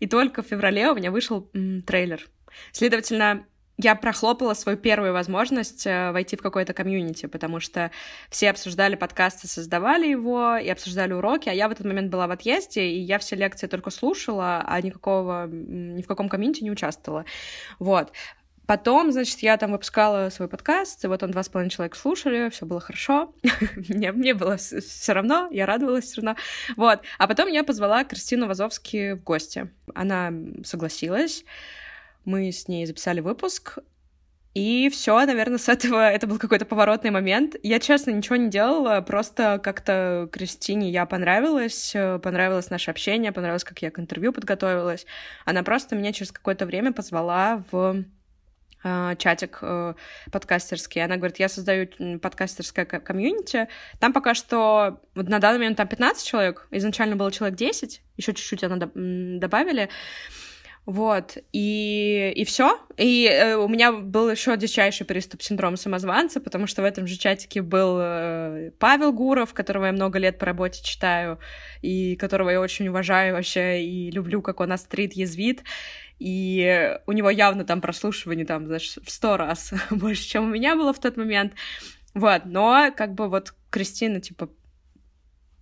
и 0.00 0.06
только 0.06 0.42
в 0.42 0.46
феврале 0.46 0.90
у 0.90 0.94
меня 0.94 1.10
вышел 1.10 1.50
трейлер. 1.86 2.26
Следовательно, 2.72 3.46
я 3.76 3.94
прохлопала 3.96 4.54
свою 4.54 4.78
первую 4.78 5.12
возможность 5.12 5.86
э, 5.86 6.12
войти 6.12 6.36
в 6.36 6.42
какое-то 6.42 6.72
комьюнити, 6.72 7.26
потому 7.26 7.60
что 7.60 7.90
все 8.30 8.50
обсуждали 8.50 8.94
подкасты, 8.94 9.48
создавали 9.48 10.06
его 10.06 10.56
и 10.56 10.68
обсуждали 10.68 11.12
уроки, 11.12 11.48
а 11.48 11.52
я 11.52 11.68
в 11.68 11.72
этот 11.72 11.86
момент 11.86 12.10
была 12.10 12.26
в 12.26 12.30
отъезде, 12.30 12.82
и 12.82 13.00
я 13.00 13.18
все 13.18 13.36
лекции 13.36 13.66
только 13.66 13.90
слушала, 13.90 14.62
а 14.64 14.80
никакого, 14.80 15.46
ни 15.48 16.02
в 16.02 16.06
каком 16.06 16.28
комьюнити 16.28 16.62
не 16.62 16.70
участвовала. 16.70 17.24
Вот. 17.78 18.12
Потом, 18.66 19.12
значит, 19.12 19.40
я 19.40 19.58
там 19.58 19.72
выпускала 19.72 20.30
свой 20.30 20.48
подкаст, 20.48 21.04
и 21.04 21.08
вот 21.08 21.22
он 21.22 21.32
два 21.32 21.42
с 21.42 21.50
половиной 21.50 21.70
человека 21.70 21.98
слушали, 21.98 22.48
все 22.48 22.64
было 22.64 22.80
хорошо, 22.80 23.34
мне, 23.88 24.10
мне 24.12 24.32
было 24.32 24.56
все 24.56 25.12
равно, 25.12 25.48
я 25.50 25.66
радовалась 25.66 26.04
все 26.04 26.22
равно, 26.22 26.40
вот. 26.76 27.00
А 27.18 27.26
потом 27.26 27.48
я 27.48 27.62
позвала 27.62 28.04
Кристину 28.04 28.46
Вазовски 28.46 29.14
в 29.14 29.22
гости. 29.22 29.68
Она 29.94 30.32
согласилась, 30.64 31.44
мы 32.24 32.50
с 32.50 32.68
ней 32.68 32.86
записали 32.86 33.20
выпуск, 33.20 33.78
и 34.54 34.88
все, 34.88 35.26
наверное, 35.26 35.58
с 35.58 35.68
этого 35.68 36.10
это 36.10 36.26
был 36.26 36.38
какой-то 36.38 36.64
поворотный 36.64 37.10
момент. 37.10 37.56
Я, 37.62 37.80
честно, 37.80 38.12
ничего 38.12 38.36
не 38.36 38.48
делала, 38.48 39.00
просто 39.00 39.60
как-то 39.62 40.28
Кристине 40.32 40.90
я 40.90 41.06
понравилась, 41.06 41.92
понравилось 42.22 42.70
наше 42.70 42.90
общение, 42.92 43.32
понравилось, 43.32 43.64
как 43.64 43.82
я 43.82 43.90
к 43.90 43.98
интервью 43.98 44.32
подготовилась. 44.32 45.06
Она 45.44 45.64
просто 45.64 45.96
меня 45.96 46.12
через 46.12 46.30
какое-то 46.30 46.66
время 46.66 46.92
позвала 46.92 47.64
в 47.72 48.04
э, 48.84 49.16
чатик 49.18 49.58
э, 49.60 49.94
подкастерский. 50.30 51.02
Она 51.02 51.16
говорит, 51.16 51.40
я 51.40 51.48
создаю 51.48 51.88
подкастерское 52.20 52.84
комьюнити. 52.84 53.66
Там 53.98 54.12
пока 54.12 54.34
что, 54.34 55.00
вот 55.16 55.28
на 55.28 55.40
данный 55.40 55.58
момент 55.58 55.78
там 55.78 55.88
15 55.88 56.24
человек, 56.24 56.68
изначально 56.70 57.16
было 57.16 57.32
человек 57.32 57.58
10, 57.58 58.02
еще 58.16 58.32
чуть-чуть 58.32 58.62
она 58.62 58.76
добавили. 58.76 59.88
Вот, 60.86 61.38
и, 61.52 62.32
и 62.36 62.44
все. 62.44 62.78
И 62.98 63.26
э, 63.26 63.56
у 63.56 63.68
меня 63.68 63.90
был 63.90 64.30
еще 64.30 64.54
дичайший 64.58 65.06
приступ 65.06 65.40
синдрома 65.40 65.78
самозванца, 65.78 66.40
потому 66.40 66.66
что 66.66 66.82
в 66.82 66.84
этом 66.84 67.06
же 67.06 67.16
чатике 67.16 67.62
был 67.62 67.98
э, 68.00 68.70
Павел 68.78 69.10
Гуров, 69.14 69.54
которого 69.54 69.86
я 69.86 69.92
много 69.92 70.18
лет 70.18 70.38
по 70.38 70.44
работе 70.44 70.84
читаю, 70.84 71.38
и 71.80 72.16
которого 72.16 72.50
я 72.50 72.60
очень 72.60 72.88
уважаю 72.88 73.32
вообще, 73.32 73.82
и 73.82 74.10
люблю, 74.10 74.42
как 74.42 74.60
он 74.60 74.72
острит, 74.72 75.14
язвит. 75.14 75.64
И 76.18 76.98
у 77.06 77.12
него 77.12 77.30
явно 77.30 77.64
там 77.64 77.80
прослушивание 77.80 78.44
там, 78.44 78.66
знаешь, 78.66 78.98
в 79.02 79.10
сто 79.10 79.38
раз 79.38 79.72
больше, 79.90 80.28
чем 80.28 80.44
у 80.44 80.52
меня 80.52 80.76
было 80.76 80.92
в 80.92 81.00
тот 81.00 81.16
момент. 81.16 81.54
Вот, 82.12 82.42
но 82.44 82.92
как 82.94 83.14
бы 83.14 83.28
вот 83.28 83.54
Кристина, 83.70 84.20
типа, 84.20 84.50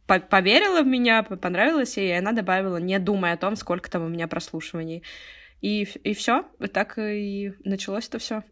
поверила 0.07 0.83
в 0.83 0.87
меня, 0.87 1.23
понравилось 1.23 1.97
ей, 1.97 2.11
и 2.11 2.19
она 2.19 2.33
добавила, 2.33 2.77
не 2.77 2.99
думая 2.99 3.35
о 3.35 3.39
том, 3.39 3.57
сколько 3.57 3.91
там 3.91 4.05
у 4.05 4.09
меня 4.09 4.29
прослушиваний. 4.29 5.03
И, 5.61 5.83
и 5.83 6.15
все, 6.15 6.45
так 6.73 6.99
и 6.99 7.53
началось 7.65 8.09
это 8.09 8.19
все 8.19 8.43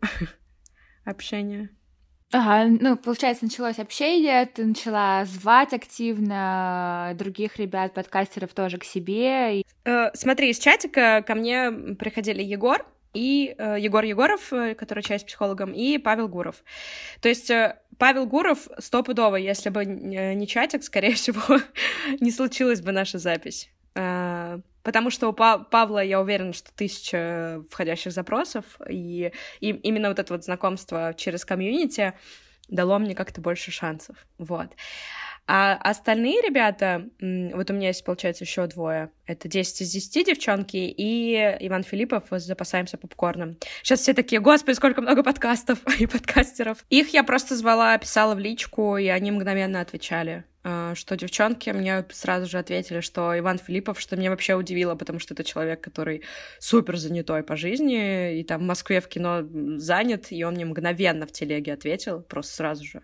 общение. 1.04 1.70
Ага, 2.32 2.76
ну, 2.80 2.96
получается, 2.96 3.44
началось 3.44 3.80
общение, 3.80 4.46
ты 4.46 4.64
начала 4.64 5.24
звать 5.24 5.72
активно 5.72 7.12
других 7.18 7.56
ребят, 7.56 7.92
подкастеров 7.92 8.54
тоже 8.54 8.78
к 8.78 8.84
себе. 8.84 9.62
Э, 9.84 10.10
смотри, 10.14 10.50
из 10.50 10.60
чатика 10.60 11.24
ко 11.26 11.34
мне 11.34 11.72
приходили 11.98 12.40
Егор, 12.40 12.86
и 13.12 13.54
э, 13.58 13.76
Егор 13.80 14.04
Егоров, 14.04 14.52
э, 14.52 14.74
который 14.74 15.02
часть 15.02 15.26
психологом, 15.26 15.72
и 15.72 15.98
Павел 15.98 16.28
Гуров. 16.28 16.62
То 17.20 17.28
есть 17.28 17.50
э, 17.50 17.78
Павел 18.00 18.24
Гуров 18.24 18.66
стопудово, 18.78 19.36
если 19.36 19.68
бы 19.68 19.82
э, 19.84 20.32
не 20.32 20.46
чатик, 20.46 20.82
скорее 20.82 21.14
всего, 21.14 21.60
не 22.18 22.30
случилась 22.30 22.80
бы 22.80 22.92
наша 22.92 23.18
запись. 23.18 23.70
Э, 23.94 24.58
потому 24.82 25.10
что 25.10 25.28
у 25.28 25.34
Павла, 25.34 26.02
я 26.02 26.18
уверена, 26.18 26.54
что 26.54 26.72
тысяча 26.74 27.62
входящих 27.68 28.12
запросов, 28.12 28.64
и, 28.88 29.32
и 29.60 29.68
именно 29.68 30.08
вот 30.08 30.18
это 30.18 30.32
вот 30.32 30.44
знакомство 30.44 31.12
через 31.14 31.44
комьюнити 31.44 32.14
дало 32.68 32.98
мне 32.98 33.14
как-то 33.14 33.42
больше 33.42 33.70
шансов. 33.70 34.16
Вот. 34.38 34.70
А 35.52 35.72
остальные 35.82 36.42
ребята, 36.42 37.08
вот 37.20 37.70
у 37.70 37.74
меня 37.74 37.88
есть, 37.88 38.04
получается, 38.04 38.44
еще 38.44 38.68
двое. 38.68 39.10
Это 39.26 39.48
10 39.48 39.80
из 39.80 39.90
10 39.90 40.26
девчонки 40.26 40.76
и 40.76 41.34
Иван 41.58 41.82
Филиппов 41.82 42.22
«Запасаемся 42.30 42.96
попкорном». 42.96 43.56
Сейчас 43.82 43.98
все 43.98 44.14
такие, 44.14 44.40
господи, 44.40 44.76
сколько 44.76 45.02
много 45.02 45.24
подкастов 45.24 45.80
и 45.98 46.06
подкастеров. 46.06 46.84
Их 46.88 47.08
я 47.08 47.24
просто 47.24 47.56
звала, 47.56 47.98
писала 47.98 48.36
в 48.36 48.38
личку, 48.38 48.96
и 48.96 49.08
они 49.08 49.32
мгновенно 49.32 49.80
отвечали. 49.80 50.44
А, 50.62 50.94
что 50.94 51.16
девчонки 51.16 51.70
мне 51.70 52.04
сразу 52.10 52.46
же 52.46 52.58
ответили, 52.58 53.00
что 53.00 53.38
Иван 53.38 53.58
Филиппов, 53.58 53.98
что 53.98 54.16
меня 54.16 54.28
вообще 54.28 54.54
удивило, 54.54 54.94
потому 54.94 55.18
что 55.18 55.32
это 55.32 55.42
человек, 55.42 55.80
который 55.80 56.22
супер 56.58 56.98
занятой 56.98 57.42
по 57.42 57.56
жизни, 57.56 58.38
и 58.38 58.44
там 58.44 58.60
в 58.60 58.64
Москве 58.64 59.00
в 59.00 59.08
кино 59.08 59.42
занят, 59.78 60.26
и 60.30 60.44
он 60.44 60.54
мне 60.54 60.66
мгновенно 60.66 61.26
в 61.26 61.32
телеге 61.32 61.72
ответил, 61.72 62.20
просто 62.20 62.56
сразу 62.56 62.84
же. 62.84 63.02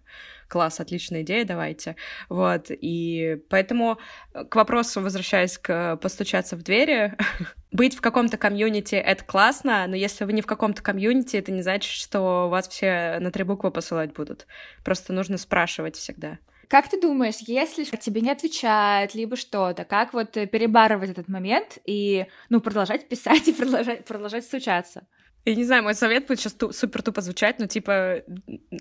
Класс, 0.49 0.81
отличная 0.81 1.23
идея, 1.23 1.47
давайте. 1.47 1.97
Вот, 2.29 2.67
и 2.69 3.39
поэтому 3.49 3.99
э, 4.35 4.45
к 4.45 4.55
вопросу, 4.55 5.01
возвращаясь 5.01 5.57
к 5.57 5.97
постучаться 5.97 6.57
в 6.57 6.63
двери, 6.63 7.15
быть 7.73 7.97
в 7.97 8.03
каком-то 8.03 8.37
комьюнити— 8.37 8.95
это 8.97 9.25
классно, 9.25 9.87
но 9.87 9.97
если 9.97 10.27
вы 10.27 10.35
не 10.35 10.43
в 10.43 10.47
каком-то 10.47 10.83
комьюнити, 10.83 11.39
это 11.39 11.53
не 11.53 11.63
значит, 11.63 11.91
что 11.91 12.51
вас 12.51 12.69
все 12.69 13.19
на 13.19 13.31
три 13.31 13.45
буквы 13.45 13.71
посылать 13.71 14.13
будут. 14.13 14.47
Просто 14.85 15.15
нужно 15.15 15.39
спрашивать 15.39 15.97
всегда. 15.97 16.39
Как 16.69 16.89
ты 16.89 17.01
думаешь, 17.01 17.37
если 17.41 17.85
тебе 17.85 18.21
не 18.21 18.31
отвечают, 18.31 19.15
либо 19.15 19.37
что-то, 19.37 19.85
как 19.85 20.13
вот 20.13 20.33
перебарывать 20.33 21.11
этот 21.11 21.29
момент 21.29 21.79
и, 21.85 22.27
ну, 22.49 22.61
продолжать 22.61 23.09
писать 23.09 23.49
и 23.49 23.53
продолжать, 23.53 24.05
продолжать 24.05 24.45
стучаться? 24.45 25.07
Я 25.47 25.55
не 25.55 25.63
знаю, 25.63 25.85
мой 25.85 25.95
совет 25.95 26.27
будет 26.27 26.41
сейчас 26.41 26.55
ту- 26.55 26.73
супер 26.73 27.03
тупо 27.03 27.21
звучать, 27.21 27.61
ну, 27.61 27.67
типа, 27.69 28.25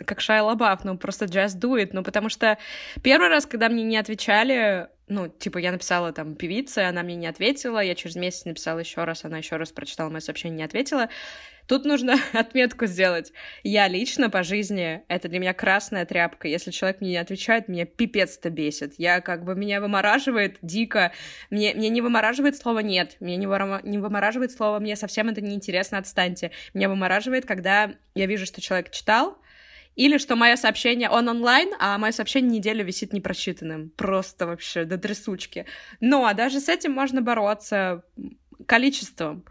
как 0.04 0.19
Шай 0.19 0.41
Лабаф, 0.41 0.84
ну, 0.84 0.98
просто 0.98 1.26
just 1.26 1.60
do 1.60 1.80
it, 1.80 1.89
ну, 1.93 2.02
потому 2.02 2.28
что 2.28 2.58
первый 3.04 3.30
раз, 3.30 3.45
когда 3.45 3.69
мне 3.69 3.84
не 3.84 3.98
отвечали, 3.98 4.88
ну, 5.08 5.28
типа, 5.28 5.60
я 5.60 5.71
написала 5.71 6.12
там 6.12 6.34
певице, 6.34 6.80
она 6.80 7.04
мне 7.04 7.15
не 7.15 7.28
ответила, 7.28 7.78
я 7.84 7.93
через 7.93 8.15
месяц 8.15 8.45
написала 8.45 8.80
еще 8.80 9.04
раз, 9.04 9.24
она 9.26 9.38
еще 9.38 9.58
раз 9.58 9.71
прочитала 9.71 10.10
мое 10.10 10.21
сообщение, 10.21 10.58
не 10.58 10.63
ответила. 10.63 11.10
Тут 11.67 11.86
нужно 11.86 12.15
отметку 12.34 12.86
сделать. 12.86 13.34
Я 13.63 13.88
лично 13.88 14.30
по 14.30 14.43
жизни, 14.43 15.01
это 15.08 15.28
для 15.28 15.39
меня 15.39 15.54
красная 15.54 16.06
тряпка. 16.06 16.47
Если 16.47 16.71
человек 16.71 17.01
мне 17.01 17.12
не 17.12 17.17
отвечает, 17.17 17.67
меня 17.67 17.86
пипец-то 17.86 18.49
бесит. 18.49 18.95
Я 18.97 19.21
как 19.21 19.43
бы, 19.43 19.56
меня 19.56 19.82
вымораживает 19.82 20.58
дико. 20.62 21.12
Мне, 21.49 21.73
мне 21.73 21.89
не 21.89 22.01
вымораживает 22.01 22.58
слово 22.58 22.80
«нет». 22.80 23.17
Мне 23.19 23.38
не, 23.38 23.47
выра... 23.47 23.82
не 23.84 23.97
вымораживает 23.97 24.51
слово 24.51 24.80
«мне 24.80 24.95
совсем 24.95 25.30
это 25.30 25.41
неинтересно, 25.41 25.97
отстаньте». 25.97 26.51
Меня 26.73 26.89
вымораживает, 26.89 27.45
когда 27.45 27.91
я 28.13 28.25
вижу, 28.25 28.45
что 28.45 28.62
человек 28.62 28.91
читал, 28.91 29.38
или 29.95 30.17
что 30.17 30.36
мое 30.36 30.58
сообщение, 30.58 31.10
он 31.10 31.30
онлайн, 31.30 31.69
а 31.80 31.97
мое 31.97 32.12
сообщение 32.12 32.51
неделю 32.51 32.84
висит 32.84 33.13
непрочитанным. 33.13 33.91
Просто 33.91 34.45
вообще 34.45 34.84
до 34.84 34.97
трясучки. 34.97 35.65
Но 36.01 36.32
даже 36.34 36.60
с 36.60 36.67
этим 36.67 36.91
можно 36.91 37.21
бороться 37.21 38.04
количеством. 38.65 39.45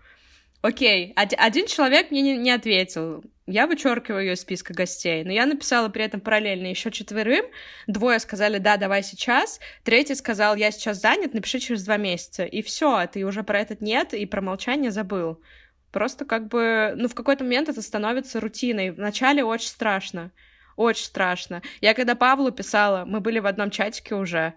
Окей, 0.64 1.12
один 1.14 1.66
человек 1.66 2.11
мне 2.11 2.22
не, 2.22 2.38
не 2.38 2.50
ответил. 2.50 3.22
Я 3.46 3.66
вычеркиваю 3.66 4.24
ее 4.24 4.33
из 4.33 4.40
списка 4.40 4.72
гостей. 4.72 5.22
Но 5.22 5.31
я 5.31 5.44
написала 5.44 5.90
при 5.90 6.03
этом 6.03 6.22
параллельно 6.22 6.68
еще 6.68 6.90
четверым. 6.90 7.44
Двое 7.87 8.18
сказали, 8.18 8.57
да, 8.57 8.79
давай 8.79 9.03
сейчас. 9.03 9.61
Третий 9.83 10.14
сказал, 10.14 10.57
я 10.57 10.70
сейчас 10.70 11.03
занят, 11.03 11.35
напиши 11.35 11.59
через 11.59 11.85
два 11.85 11.98
месяца. 11.98 12.46
И 12.46 12.62
все, 12.62 13.07
ты 13.12 13.27
уже 13.27 13.42
про 13.42 13.61
этот 13.61 13.83
нет 13.83 14.14
и 14.14 14.24
про 14.24 14.40
молчание 14.40 14.90
забыл. 14.90 15.38
Просто 15.92 16.24
как 16.24 16.48
бы, 16.48 16.94
ну, 16.96 17.09
в 17.09 17.14
какой-то 17.14 17.44
момент 17.44 17.68
это 17.68 17.83
становится 17.83 18.40
рутиной. 18.40 18.90
Вначале 18.90 19.44
очень 19.44 19.68
страшно. 19.68 20.33
Очень 20.77 21.07
страшно. 21.07 21.63
Я 21.81 21.95
когда 21.95 22.15
Павлу 22.15 22.51
писала, 22.51 23.05
мы 23.05 23.21
были 23.21 23.39
в 23.39 23.47
одном 23.47 23.71
чатике 23.71 24.15
уже, 24.15 24.55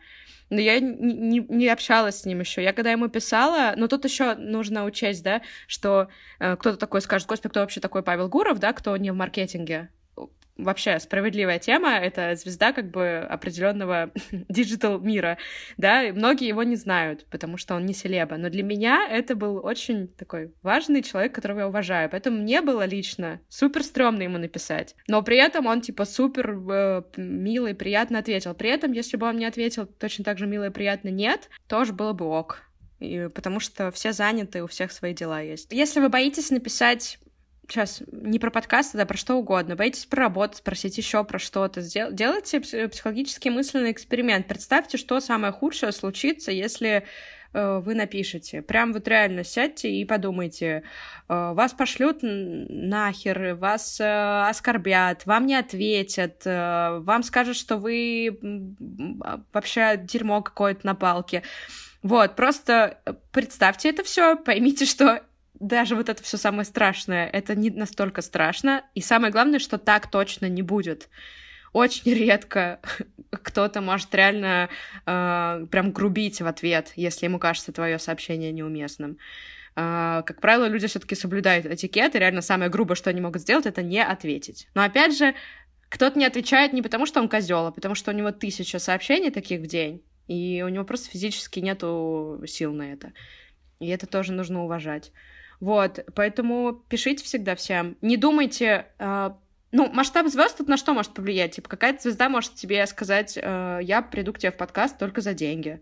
но 0.50 0.60
я 0.60 0.80
не, 0.80 1.14
не, 1.14 1.40
не 1.40 1.68
общалась 1.68 2.22
с 2.22 2.26
ним 2.26 2.40
еще. 2.40 2.64
Я 2.64 2.74
когда 2.74 2.92
ему 2.92 3.10
писала, 3.10 3.74
но 3.76 3.88
тут 3.88 4.06
еще 4.06 4.36
нужно 4.36 4.86
учесть, 4.86 5.24
да, 5.24 5.42
что 5.68 6.08
э, 6.40 6.56
кто-то 6.56 6.78
такой 6.78 7.02
скажет, 7.02 7.28
господи, 7.28 7.52
кто 7.52 7.60
вообще 7.60 7.82
такой 7.82 8.04
Павел 8.04 8.30
Гуров, 8.30 8.60
да, 8.60 8.74
кто 8.74 8.96
не 8.98 9.12
в 9.12 9.16
маркетинге 9.16 9.90
вообще 10.58 11.00
справедливая 11.00 11.60
тема, 11.60 11.91
это 11.98 12.36
звезда 12.36 12.74
как 12.74 12.91
бы 12.91 13.26
определенного 13.30 14.12
digital 14.32 15.00
мира, 15.00 15.38
да, 15.78 16.04
и 16.04 16.12
многие 16.12 16.48
его 16.48 16.63
не 16.63 16.76
знают, 16.76 17.26
потому 17.30 17.58
что 17.58 17.76
он 17.76 17.86
не 17.86 17.93
селеба, 17.93 18.38
но 18.38 18.50
для 18.50 18.63
меня 18.63 19.08
это 19.10 19.36
был 19.36 19.63
очень 19.63 20.08
такой 20.08 20.54
важный 20.62 21.04
человек, 21.04 21.34
которого 21.34 21.60
я 21.60 21.67
уважаю, 21.67 22.10
поэтому 22.10 22.38
мне 22.38 22.62
было 22.62 22.86
лично 22.86 23.39
супер 23.50 23.84
стрёмно 23.84 24.24
ему 24.24 24.38
написать, 24.38 24.96
но 25.08 25.22
при 25.22 25.38
этом 25.38 25.65
он 25.65 25.82
типа 25.82 26.06
супер 26.06 26.52
э, 26.52 27.04
милый, 27.17 27.76
приятно 27.76 28.20
ответил, 28.20 28.54
при 28.54 28.70
этом, 28.70 28.91
если 28.91 29.17
бы 29.17 29.28
он 29.28 29.36
мне 29.36 29.48
ответил 29.48 29.86
точно 29.86 30.24
так 30.24 30.38
же 30.38 30.48
мило 30.48 30.67
и 30.67 30.72
приятно 30.72 31.10
нет, 31.10 31.50
тоже 31.67 31.93
было 31.93 32.13
бы 32.13 32.26
ок, 32.26 32.63
и, 33.00 33.30
потому 33.34 33.60
что 33.60 33.91
все 33.91 34.12
заняты, 34.12 34.63
у 34.63 34.67
всех 34.67 34.91
свои 34.91 35.13
дела 35.13 35.41
есть. 35.41 35.72
Если 35.72 36.00
вы 36.00 36.10
боитесь 36.10 36.50
написать 36.50 37.20
сейчас 37.68 38.02
не 38.12 38.40
про 38.40 38.52
подкасты, 38.52 38.98
да, 38.98 39.06
про 39.06 39.18
что 39.18 39.36
угодно. 39.36 39.76
Боитесь 39.76 40.06
про 40.06 40.24
работу, 40.24 40.58
спросить 40.58 40.98
еще 40.98 41.24
про 41.24 41.40
что-то. 41.40 41.82
Сдел- 41.82 42.12
делайте 42.12 42.60
психологический 42.60 43.50
мысленный 43.50 43.92
эксперимент. 43.92 44.48
Представьте, 44.48 44.98
что 44.98 45.20
самое 45.20 45.52
худшее 45.52 45.92
случится, 45.92 46.52
если 46.52 47.06
э, 47.54 47.80
вы 47.80 47.94
напишете. 47.94 48.62
Прям 48.62 48.94
вот 48.94 49.08
реально 49.08 49.44
сядьте 49.44 49.92
и 49.92 50.06
подумайте. 50.06 50.84
Э, 51.28 51.54
вас 51.54 51.74
пошлют 51.74 52.20
нахер, 52.22 53.56
вас 53.56 54.00
э, 54.00 54.48
оскорбят, 54.50 55.26
вам 55.26 55.46
не 55.46 55.56
ответят, 55.56 56.44
э, 56.46 57.00
вам 57.02 57.24
скажут, 57.24 57.58
что 57.58 57.78
вы 57.78 58.40
вообще 59.54 60.00
дерьмо 60.02 60.42
какое-то 60.42 60.86
на 60.86 60.96
палке. 60.96 61.44
Вот, 62.04 62.36
просто 62.36 63.02
представьте 63.32 63.90
это 63.90 64.04
все, 64.04 64.38
поймите, 64.38 64.86
что 64.86 65.24
даже 65.60 65.96
вот 65.96 66.10
это 66.10 66.22
все 66.24 66.38
самое 66.38 66.65
страшное, 66.65 67.28
это 67.28 67.56
не 67.56 67.70
настолько 67.70 68.22
страшно. 68.22 68.84
И 68.96 69.02
самое 69.02 69.32
главное, 69.32 69.60
что 69.60 69.78
так 69.78 70.10
точно 70.10 70.48
не 70.48 70.62
будет. 70.62 71.10
Очень 71.74 72.13
редко 72.13 72.80
кто-то 73.32 73.82
может 73.82 74.13
реально 74.13 74.70
э, 75.06 75.65
прям 75.70 75.91
грубить 75.91 76.41
в 76.41 76.48
ответ, 76.48 76.93
если 76.96 77.26
ему 77.26 77.39
кажется 77.39 77.72
твое 77.72 78.00
сообщение 78.00 78.52
неуместным. 78.52 79.17
Э, 79.76 80.24
как 80.26 80.41
правило, 80.41 80.67
люди 80.67 80.88
все-таки 80.88 81.15
соблюдают 81.15 81.65
этикет, 81.65 82.15
и 82.15 82.20
реально 82.20 82.41
самое 82.41 82.70
грубое, 82.70 82.96
что 82.96 83.10
они 83.10 83.22
могут 83.22 83.41
сделать, 83.41 83.65
это 83.65 83.84
не 83.84 84.04
ответить. 84.04 84.70
Но 84.74 84.84
опять 84.84 85.17
же, 85.17 85.34
кто-то 85.89 86.17
не 86.17 86.26
отвечает 86.26 86.74
не 86.74 86.82
потому, 86.82 87.06
что 87.06 87.20
он 87.20 87.30
козел, 87.30 87.67
а 87.67 87.72
потому 87.72 87.96
что 87.96 88.12
у 88.12 88.13
него 88.13 88.32
тысяча 88.32 88.80
сообщений 88.80 89.32
таких 89.32 89.62
в 89.62 89.67
день, 89.67 90.04
и 90.28 90.63
у 90.65 90.70
него 90.70 90.84
просто 90.84 91.10
физически 91.10 91.60
нету 91.60 92.43
сил 92.46 92.74
на 92.74 92.93
это. 92.93 93.13
И 93.80 93.88
это 93.88 94.08
тоже 94.08 94.34
нужно 94.34 94.63
уважать. 94.63 95.12
Вот, 95.60 96.00
поэтому 96.13 96.84
пишите 96.88 97.24
всегда 97.24 97.56
всем. 97.56 97.98
Не 98.02 98.17
думайте, 98.17 98.88
э, 99.00 99.32
ну, 99.72 99.89
масштаб 99.91 100.28
звезд 100.28 100.58
тут 100.58 100.67
на 100.67 100.78
что 100.78 100.93
может 100.93 101.13
повлиять? 101.13 101.56
Типа, 101.56 101.70
какая-то 101.70 102.02
звезда 102.04 102.30
может 102.30 102.56
тебе 102.56 102.86
сказать, 102.86 103.38
э, 103.41 103.80
я 103.82 104.02
приду 104.02 104.34
к 104.34 104.39
тебе 104.39 104.52
в 104.52 104.58
подкаст 104.58 104.98
только 104.98 105.22
за 105.22 105.34
деньги. 105.34 105.82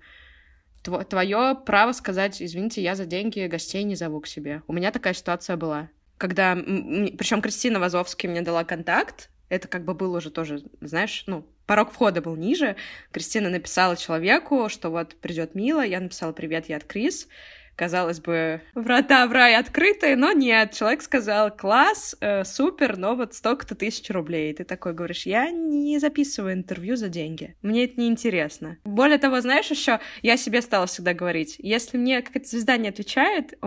Твое 0.82 1.58
право 1.66 1.92
сказать, 1.94 2.42
извините, 2.42 2.82
я 2.82 2.96
за 2.96 3.06
деньги 3.06 3.48
гостей 3.48 3.84
не 3.84 3.96
зову 3.96 4.22
к 4.22 4.28
себе. 4.28 4.62
У 4.68 4.74
меня 4.74 4.92
такая 4.92 5.14
ситуация 5.14 5.58
была. 5.58 5.90
Когда, 6.18 6.56
причем 6.56 7.42
Кристина 7.42 7.80
Вазовский 7.80 8.30
мне 8.30 8.42
дала 8.42 8.64
контакт, 8.64 9.30
это 9.50 9.68
как 9.68 9.84
бы 9.84 9.94
было 9.94 10.18
уже 10.18 10.30
тоже, 10.30 10.62
знаешь, 10.82 11.24
ну, 11.28 11.46
порог 11.66 11.92
входа 11.92 12.22
был 12.22 12.36
ниже. 12.36 12.76
Кристина 13.12 13.50
написала 13.50 13.98
человеку, 13.98 14.70
что 14.70 14.90
вот 14.90 15.16
придет 15.16 15.56
Мила, 15.56 15.84
я 15.84 16.00
написала 16.00 16.32
привет, 16.32 16.70
я 16.70 16.78
от 16.78 16.86
Крис 16.86 17.28
казалось 17.76 18.20
бы, 18.20 18.62
врата 18.74 19.28
в 19.28 19.32
рай 19.32 19.56
открыты, 19.56 20.16
но 20.16 20.32
нет, 20.32 20.74
человек 20.74 21.02
сказал, 21.02 21.56
класс, 21.56 22.16
э, 22.22 22.44
супер, 22.44 22.98
но 22.98 23.16
вот 23.16 23.34
столько-то 23.34 23.76
тысяч 23.76 24.10
рублей. 24.10 24.52
И 24.52 24.56
ты 24.56 24.64
такой 24.64 24.94
говоришь, 24.94 25.26
я 25.26 25.50
не 25.52 26.00
записываю 26.00 26.54
интервью 26.54 26.96
за 26.96 27.10
деньги, 27.10 27.56
мне 27.62 27.86
это 27.86 28.00
не 28.00 28.08
интересно. 28.08 28.78
Более 28.84 29.18
того, 29.18 29.42
знаешь, 29.42 29.70
еще 29.70 30.00
я 30.22 30.38
себе 30.38 30.62
стала 30.62 30.88
всегда 30.88 31.14
говорить, 31.14 31.56
если 31.60 31.98
мне 31.98 32.22
какая-то 32.22 32.48
звезда 32.48 32.78
не 32.78 32.90
отвечает, 32.90 33.58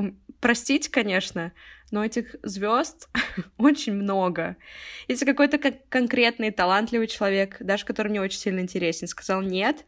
простите, 0.40 0.90
конечно, 0.90 1.52
но 1.90 2.04
этих 2.04 2.36
звезд 2.42 3.08
очень 3.58 3.94
много. 3.94 4.56
Если 5.06 5.24
какой-то 5.24 5.58
конкретный 5.88 6.50
талантливый 6.50 7.06
человек, 7.06 7.56
даже 7.60 7.84
который 7.84 8.08
мне 8.08 8.20
очень 8.20 8.38
сильно 8.38 8.60
интересен, 8.60 9.06
сказал 9.06 9.42
нет, 9.42 9.84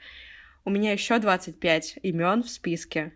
у 0.64 0.70
меня 0.70 0.92
еще 0.92 1.18
25 1.18 1.98
имен 2.02 2.42
в 2.42 2.50
списке. 2.50 3.12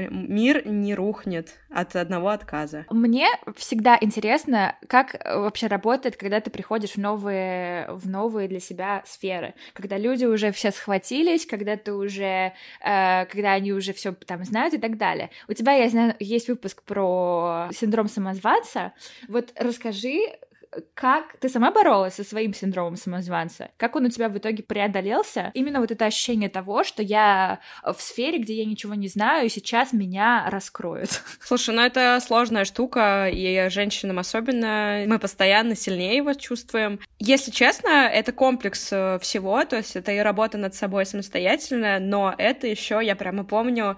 Э, 0.00 0.08
мир 0.10 0.66
не 0.66 0.94
рухнет 0.94 1.54
от 1.70 1.96
одного 1.96 2.30
отказа. 2.30 2.86
Мне 2.90 3.28
всегда 3.56 3.98
интересно, 4.00 4.76
как 4.88 5.14
э, 5.14 5.38
вообще 5.38 5.66
работает, 5.66 6.16
когда 6.16 6.40
ты 6.40 6.50
приходишь 6.50 6.92
в 6.92 6.98
новые, 6.98 7.90
в 7.90 8.08
новые 8.08 8.48
для 8.48 8.60
себя 8.60 9.02
сферы, 9.06 9.54
когда 9.74 9.98
люди 9.98 10.24
уже 10.24 10.52
все 10.52 10.70
схватились, 10.70 11.46
когда 11.46 11.76
ты 11.76 11.92
уже, 11.92 12.52
э, 12.80 13.26
когда 13.26 13.52
они 13.52 13.72
уже 13.72 13.92
все 13.92 14.12
там 14.12 14.44
знают 14.44 14.74
и 14.74 14.78
так 14.78 14.96
далее. 14.96 15.30
У 15.48 15.52
тебя, 15.52 15.72
я 15.72 15.88
знаю, 15.88 16.14
есть 16.18 16.48
выпуск 16.48 16.82
про 16.82 17.68
синдром 17.72 18.08
самозванца. 18.08 18.92
Вот 19.28 19.52
расскажи, 19.56 20.18
как 20.94 21.36
ты 21.40 21.48
сама 21.48 21.72
боролась 21.72 22.14
со 22.14 22.24
своим 22.24 22.54
синдромом 22.54 22.96
самозванца? 22.96 23.70
Как 23.76 23.96
он 23.96 24.06
у 24.06 24.08
тебя 24.08 24.28
в 24.28 24.38
итоге 24.38 24.62
преодолелся? 24.62 25.50
Именно 25.54 25.80
вот 25.80 25.90
это 25.90 26.06
ощущение 26.06 26.48
того, 26.48 26.84
что 26.84 27.02
я 27.02 27.60
в 27.82 28.00
сфере, 28.00 28.38
где 28.38 28.54
я 28.54 28.64
ничего 28.64 28.94
не 28.94 29.08
знаю, 29.08 29.46
и 29.46 29.48
сейчас 29.48 29.92
меня 29.92 30.46
раскроют. 30.48 31.22
Слушай, 31.40 31.74
ну 31.74 31.82
это 31.82 32.18
сложная 32.24 32.64
штука, 32.64 33.28
и 33.28 33.68
женщинам 33.68 34.18
особенно. 34.18 35.04
Мы 35.06 35.18
постоянно 35.18 35.74
сильнее 35.74 36.16
его 36.16 36.34
чувствуем. 36.34 37.00
Если 37.18 37.50
честно, 37.50 38.08
это 38.08 38.32
комплекс 38.32 38.88
э, 38.92 39.18
всего, 39.20 39.64
то 39.64 39.76
есть 39.76 39.96
это 39.96 40.12
и 40.12 40.18
работа 40.18 40.56
над 40.58 40.74
собой 40.74 41.04
самостоятельно, 41.04 41.98
но 41.98 42.34
это 42.36 42.66
еще, 42.66 43.00
я 43.02 43.16
прямо 43.16 43.44
помню, 43.44 43.96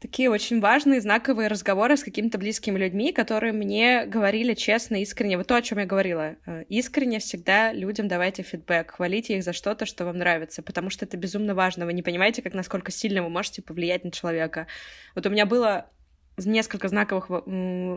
такие 0.00 0.30
очень 0.30 0.60
важные, 0.60 1.00
знаковые 1.00 1.48
разговоры 1.48 1.96
с 1.96 2.04
какими-то 2.04 2.38
близкими 2.38 2.78
людьми, 2.78 3.12
которые 3.12 3.52
мне 3.52 4.06
говорили 4.06 4.54
честно, 4.54 4.96
искренне. 4.96 5.36
Вот 5.36 5.46
то, 5.46 5.56
о 5.56 5.62
чем 5.62 5.78
я 5.78 5.86
говорила. 5.86 6.36
Э, 6.46 6.64
искренне 6.68 7.18
всегда 7.18 7.72
людям 7.72 8.08
давайте 8.08 8.42
фидбэк, 8.42 8.92
хвалите 8.92 9.36
их 9.36 9.44
за 9.44 9.52
что-то, 9.52 9.86
что 9.86 10.04
вам 10.04 10.18
нравится, 10.18 10.62
потому 10.62 10.90
что 10.90 11.04
это 11.04 11.16
безумно 11.16 11.54
важно. 11.54 11.86
Вы 11.86 11.92
не 11.92 12.02
понимаете, 12.02 12.42
как 12.42 12.54
насколько 12.54 12.90
сильно 12.92 13.22
вы 13.22 13.28
можете 13.28 13.62
повлиять 13.62 14.04
на 14.04 14.10
человека. 14.10 14.66
Вот 15.14 15.26
у 15.26 15.30
меня 15.30 15.46
было 15.46 15.90
несколько 16.36 16.88
знаковых 16.88 17.30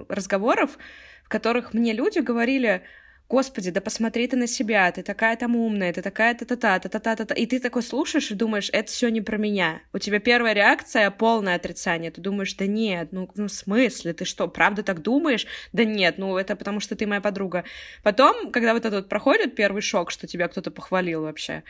разговоров, 0.09 0.77
в 1.23 1.29
которых 1.29 1.73
мне 1.73 1.93
люди 1.93 2.19
говорили, 2.19 2.83
Господи, 3.29 3.69
да 3.69 3.79
посмотри 3.79 4.27
ты 4.27 4.35
на 4.37 4.47
себя, 4.47 4.91
ты 4.91 5.03
такая 5.03 5.37
там 5.37 5.55
умная, 5.55 5.93
ты 5.93 6.01
такая 6.01 6.33
та-та-та, 6.33 6.79
та-та-та-та. 6.79 7.35
И 7.35 7.45
ты 7.45 7.59
такой 7.59 7.83
слушаешь 7.83 8.31
и 8.31 8.35
думаешь, 8.35 8.71
это 8.73 8.91
все 8.91 9.09
не 9.09 9.21
про 9.21 9.37
меня. 9.37 9.81
У 9.93 9.99
тебя 9.99 10.19
первая 10.19 10.53
реакция— 10.53 11.11
полное 11.11 11.55
отрицание. 11.55 12.09
Ты 12.09 12.21
думаешь, 12.21 12.55
да 12.55 12.65
нет, 12.65 13.09
ну, 13.11 13.29
ну 13.35 13.45
в 13.45 13.51
смысле, 13.51 14.13
ты 14.13 14.25
что, 14.25 14.47
правда 14.47 14.81
так 14.81 15.03
думаешь? 15.03 15.45
Да 15.73 15.83
нет, 15.85 16.17
ну 16.17 16.37
это 16.37 16.55
потому 16.55 16.79
что 16.79 16.95
ты 16.95 17.05
моя 17.05 17.21
подруга. 17.21 17.65
Потом, 18.01 18.51
когда 18.51 18.73
вот 18.73 18.85
этот 18.85 19.07
проходит 19.09 19.55
первый 19.55 19.83
шок, 19.83 20.09
что 20.09 20.25
тебя 20.25 20.47
кто-то 20.47 20.71
похвалил 20.71 21.21
вообще, 21.21 21.63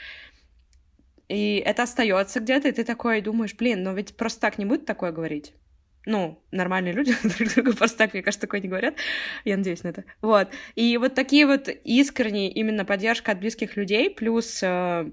и 1.27 1.61
это 1.65 1.83
остается 1.83 2.39
где-то, 2.39 2.69
и 2.69 2.71
ты 2.71 2.85
такой 2.85 3.19
думаешь, 3.19 3.53
блин, 3.53 3.83
но 3.83 3.91
ведь 3.91 4.15
просто 4.15 4.39
так 4.39 4.59
не 4.59 4.65
будет 4.65 4.85
такое 4.85 5.11
говорить. 5.11 5.53
Ну, 6.05 6.41
нормальные 6.51 6.93
люди 6.93 7.13
друг 7.23 7.53
другу 7.53 7.73
просто 7.77 7.97
так, 7.97 8.13
мне 8.13 8.23
кажется, 8.23 8.47
такое 8.47 8.61
не 8.61 8.67
говорят. 8.67 8.95
Я 9.45 9.57
надеюсь 9.57 9.83
на 9.83 9.89
это. 9.89 10.05
Вот. 10.21 10.49
И 10.75 10.97
вот 10.97 11.15
такие 11.15 11.45
вот 11.45 11.67
искренние 11.67 12.51
именно 12.51 12.85
поддержка 12.85 13.31
от 13.31 13.39
близких 13.39 13.75
людей, 13.75 14.09
плюс 14.09 14.61
э, 14.63 15.09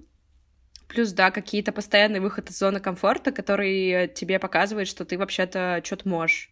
Плюс, 0.88 1.12
да, 1.12 1.30
какие-то 1.30 1.72
постоянные 1.72 2.20
выходы 2.20 2.52
из 2.52 2.58
зоны 2.58 2.78
комфорта, 2.78 3.32
которые 3.32 4.06
тебе 4.06 4.38
показывают, 4.38 4.88
что 4.88 5.04
ты 5.04 5.18
вообще-то 5.18 5.80
что-то 5.84 6.08
можешь. 6.08 6.50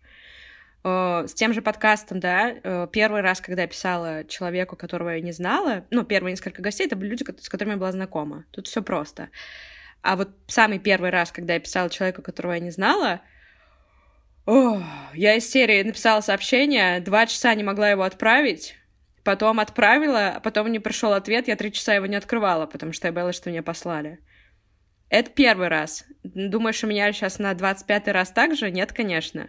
Э, 0.82 1.24
с 1.26 1.34
тем 1.34 1.52
же 1.52 1.62
подкастом, 1.62 2.20
да, 2.20 2.50
э, 2.50 2.88
первый 2.92 3.20
раз, 3.20 3.40
когда 3.40 3.62
я 3.62 3.68
писала 3.68 4.24
человеку, 4.24 4.76
которого 4.76 5.10
я 5.10 5.20
не 5.20 5.32
знала, 5.32 5.84
ну, 5.90 6.04
первые 6.04 6.32
несколько 6.32 6.62
гостей, 6.62 6.86
это 6.86 6.96
были 6.96 7.10
люди, 7.10 7.24
с 7.40 7.48
которыми 7.48 7.74
я 7.74 7.78
была 7.78 7.92
знакома. 7.92 8.44
Тут 8.50 8.66
все 8.66 8.82
просто. 8.82 9.30
А 10.02 10.16
вот 10.16 10.30
самый 10.48 10.78
первый 10.78 11.10
раз, 11.10 11.30
когда 11.30 11.54
я 11.54 11.60
писала 11.60 11.88
человеку, 11.88 12.20
которого 12.20 12.52
я 12.52 12.60
не 12.60 12.70
знала, 12.70 13.22
о, 14.46 14.82
я 15.14 15.40
серии 15.40 15.82
написала 15.82 16.20
сообщение, 16.20 17.00
два 17.00 17.26
часа 17.26 17.54
не 17.54 17.62
могла 17.62 17.90
его 17.90 18.02
отправить, 18.02 18.74
потом 19.22 19.60
отправила, 19.60 20.28
а 20.36 20.40
потом 20.40 20.70
не 20.70 20.78
пришел 20.78 21.12
ответ, 21.12 21.48
я 21.48 21.56
три 21.56 21.72
часа 21.72 21.94
его 21.94 22.06
не 22.06 22.16
открывала, 22.16 22.66
потому 22.66 22.92
что 22.92 23.08
я 23.08 23.12
боялась, 23.12 23.36
что 23.36 23.50
мне 23.50 23.62
послали. 23.62 24.20
Это 25.08 25.30
первый 25.30 25.68
раз. 25.68 26.04
Думаешь, 26.22 26.82
у 26.82 26.86
меня 26.86 27.12
сейчас 27.12 27.38
на 27.38 27.52
25-й 27.52 28.10
раз 28.10 28.30
так 28.32 28.56
же? 28.56 28.70
Нет, 28.70 28.92
конечно. 28.92 29.48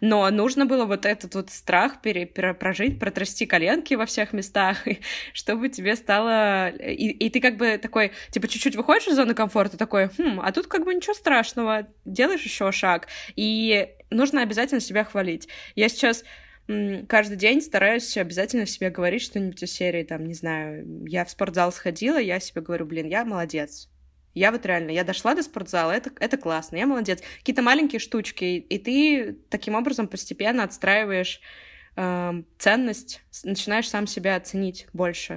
Но 0.00 0.28
нужно 0.30 0.66
было 0.66 0.84
вот 0.84 1.06
этот 1.06 1.34
вот 1.34 1.50
страх 1.50 2.00
пере, 2.00 2.26
пере, 2.26 2.54
прожить, 2.54 2.98
протрясти 2.98 3.46
коленки 3.46 3.94
во 3.94 4.06
всех 4.06 4.32
местах, 4.32 4.78
чтобы 5.32 5.68
тебе 5.68 5.96
стало... 5.96 6.68
И, 6.68 7.10
и 7.10 7.30
ты 7.30 7.40
как 7.40 7.56
бы 7.56 7.78
такой, 7.78 8.12
типа, 8.30 8.48
чуть-чуть 8.48 8.76
выходишь 8.76 9.08
из 9.08 9.16
зоны 9.16 9.34
комфорта, 9.34 9.76
такой, 9.76 10.08
хм, 10.08 10.40
а 10.42 10.52
тут 10.52 10.66
как 10.66 10.84
бы 10.84 10.94
ничего 10.94 11.14
страшного, 11.14 11.86
делаешь 12.04 12.42
еще 12.42 12.72
шаг. 12.72 13.08
И 13.36 13.88
нужно 14.10 14.42
обязательно 14.42 14.80
себя 14.80 15.04
хвалить. 15.04 15.48
Я 15.74 15.88
сейчас 15.88 16.24
каждый 17.08 17.36
день 17.36 17.60
стараюсь 17.60 18.16
обязательно 18.16 18.66
себе 18.66 18.90
говорить 18.90 19.22
что-нибудь 19.22 19.62
из 19.62 19.72
серии, 19.72 20.04
там, 20.04 20.26
не 20.26 20.34
знаю, 20.34 21.04
я 21.06 21.24
в 21.24 21.30
спортзал 21.30 21.72
сходила, 21.72 22.18
я 22.18 22.38
себе 22.38 22.60
говорю, 22.60 22.86
блин, 22.86 23.06
я 23.08 23.24
молодец, 23.24 23.88
я 24.34 24.52
вот 24.52 24.64
реально, 24.66 24.90
я 24.90 25.04
дошла 25.04 25.34
до 25.34 25.42
спортзала, 25.42 25.92
это, 25.92 26.10
это 26.20 26.36
классно, 26.36 26.76
я 26.76 26.86
молодец. 26.86 27.20
Какие-то 27.38 27.62
маленькие 27.62 27.98
штучки, 27.98 28.44
и 28.44 28.78
ты 28.78 29.38
таким 29.48 29.74
образом 29.74 30.08
постепенно 30.08 30.64
отстраиваешь 30.64 31.40
э, 31.96 32.42
ценность, 32.58 33.22
начинаешь 33.44 33.88
сам 33.88 34.06
себя 34.06 34.36
оценить 34.36 34.86
больше. 34.92 35.36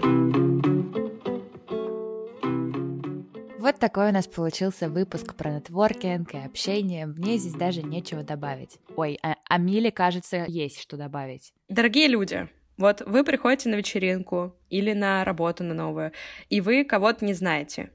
Вот 3.63 3.79
такой 3.79 4.09
у 4.09 4.11
нас 4.11 4.27
получился 4.27 4.89
выпуск 4.89 5.35
про 5.35 5.51
нетворкинг 5.51 6.33
и 6.33 6.37
общение. 6.37 7.05
Мне 7.05 7.37
здесь 7.37 7.53
даже 7.53 7.81
нечего 7.81 8.21
добавить. 8.21 8.77
Ой, 8.97 9.17
а, 9.23 9.37
а 9.47 9.57
Миле, 9.57 9.89
кажется, 9.89 10.43
есть 10.49 10.81
что 10.81 10.97
добавить. 10.97 11.53
Дорогие 11.69 12.09
люди, 12.09 12.49
вот 12.75 13.01
вы 13.05 13.23
приходите 13.23 13.69
на 13.69 13.75
вечеринку 13.75 14.53
или 14.69 14.91
на 14.91 15.23
работу 15.23 15.63
на 15.63 15.73
новую, 15.73 16.11
и 16.49 16.59
вы 16.59 16.83
кого-то 16.83 17.23
не 17.23 17.33
знаете. 17.33 17.91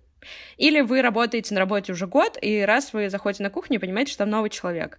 Или 0.57 0.81
вы 0.81 1.03
работаете 1.03 1.55
на 1.55 1.61
работе 1.61 1.93
уже 1.93 2.07
год, 2.07 2.39
и 2.41 2.61
раз 2.61 2.93
вы 2.93 3.11
заходите 3.11 3.43
на 3.43 3.51
кухню, 3.51 3.81
понимаете, 3.81 4.13
что 4.13 4.21
там 4.21 4.31
новый 4.31 4.51
человек. 4.51 4.99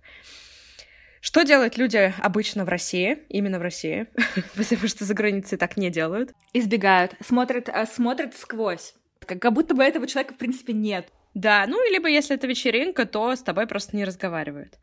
Что 1.22 1.44
делают 1.44 1.78
люди 1.78 2.14
обычно 2.20 2.64
в 2.64 2.70
России, 2.70 3.20
именно 3.28 3.60
в 3.60 3.62
России, 3.62 4.08
потому 4.56 4.88
что 4.88 5.04
за 5.04 5.14
границей 5.14 5.58
так 5.58 5.76
не 5.76 5.90
делают? 5.90 6.32
Избегают, 6.54 7.14
смотрят, 7.26 7.68
э, 7.68 7.86
смотрят 7.86 8.36
сквозь, 8.38 8.94
как 9.26 9.54
будто 9.54 9.74
бы 9.74 9.84
этого 9.84 10.08
человека 10.08 10.34
в 10.34 10.38
принципе 10.38 10.74
нет. 10.74 11.10
Да, 11.34 11.66
ну 11.68 11.78
либо 11.92 12.08
если 12.08 12.36
это 12.36 12.48
вечеринка, 12.48 13.06
то 13.06 13.36
с 13.36 13.44
тобой 13.44 13.68
просто 13.68 13.96
не 13.96 14.06
разговаривают. 14.06 14.78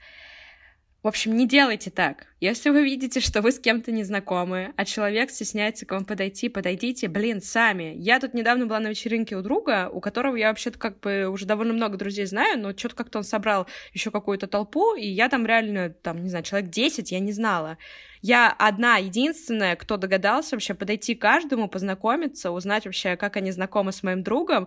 В 1.03 1.09
общем, 1.09 1.37
не 1.37 1.47
делайте 1.47 1.91
так. 1.91 2.27
Если 2.41 2.71
вы 2.71 2.83
видите, 2.83 3.21
что 3.21 3.41
вы 3.41 3.53
с 3.53 3.61
кем-то 3.61 3.93
не 3.93 4.03
знакомы, 4.03 4.73
а 4.77 4.85
человек 4.85 5.31
стесняется 5.31 5.87
к 5.87 5.93
вам 5.93 6.05
подойти, 6.05 6.49
подойдите, 6.49 7.07
блин, 7.07 7.41
сами. 7.41 7.95
Я 7.97 8.19
тут 8.19 8.35
недавно 8.35 8.67
была 8.67 8.81
на 8.81 8.89
вечеринке 8.89 9.37
у 9.37 9.43
друга, 9.43 9.89
у 9.89 10.01
которого 10.01 10.35
я 10.35 10.49
вообще-то 10.49 10.79
как 10.79 10.99
бы 11.01 11.29
уже 11.29 11.47
довольно 11.47 11.75
много 11.75 11.97
друзей 11.97 12.27
знаю, 12.27 12.59
но 12.59 12.77
что-то 12.77 12.97
как-то 12.97 13.19
он 13.19 13.25
собрал 13.25 13.69
еще 13.93 14.11
какую-то 14.11 14.49
толпу, 14.49 14.97
и 14.97 15.07
я 15.07 15.29
там 15.29 15.47
реально, 15.47 15.91
там, 15.91 16.23
не 16.23 16.29
знаю, 16.29 16.45
человек 16.45 16.71
10, 16.71 17.13
я 17.13 17.21
не 17.21 17.33
знала. 17.33 17.79
Я 18.21 18.51
одна, 18.51 18.97
единственная, 18.97 19.77
кто 19.77 19.99
догадался 19.99 20.57
вообще 20.57 20.75
подойти 20.75 21.15
к 21.15 21.21
каждому, 21.21 21.69
познакомиться, 21.69 22.51
узнать 22.51 22.85
вообще, 22.85 23.17
как 23.17 23.37
они 23.37 23.53
знакомы 23.53 23.93
с 23.93 24.03
моим 24.03 24.25
другом. 24.25 24.67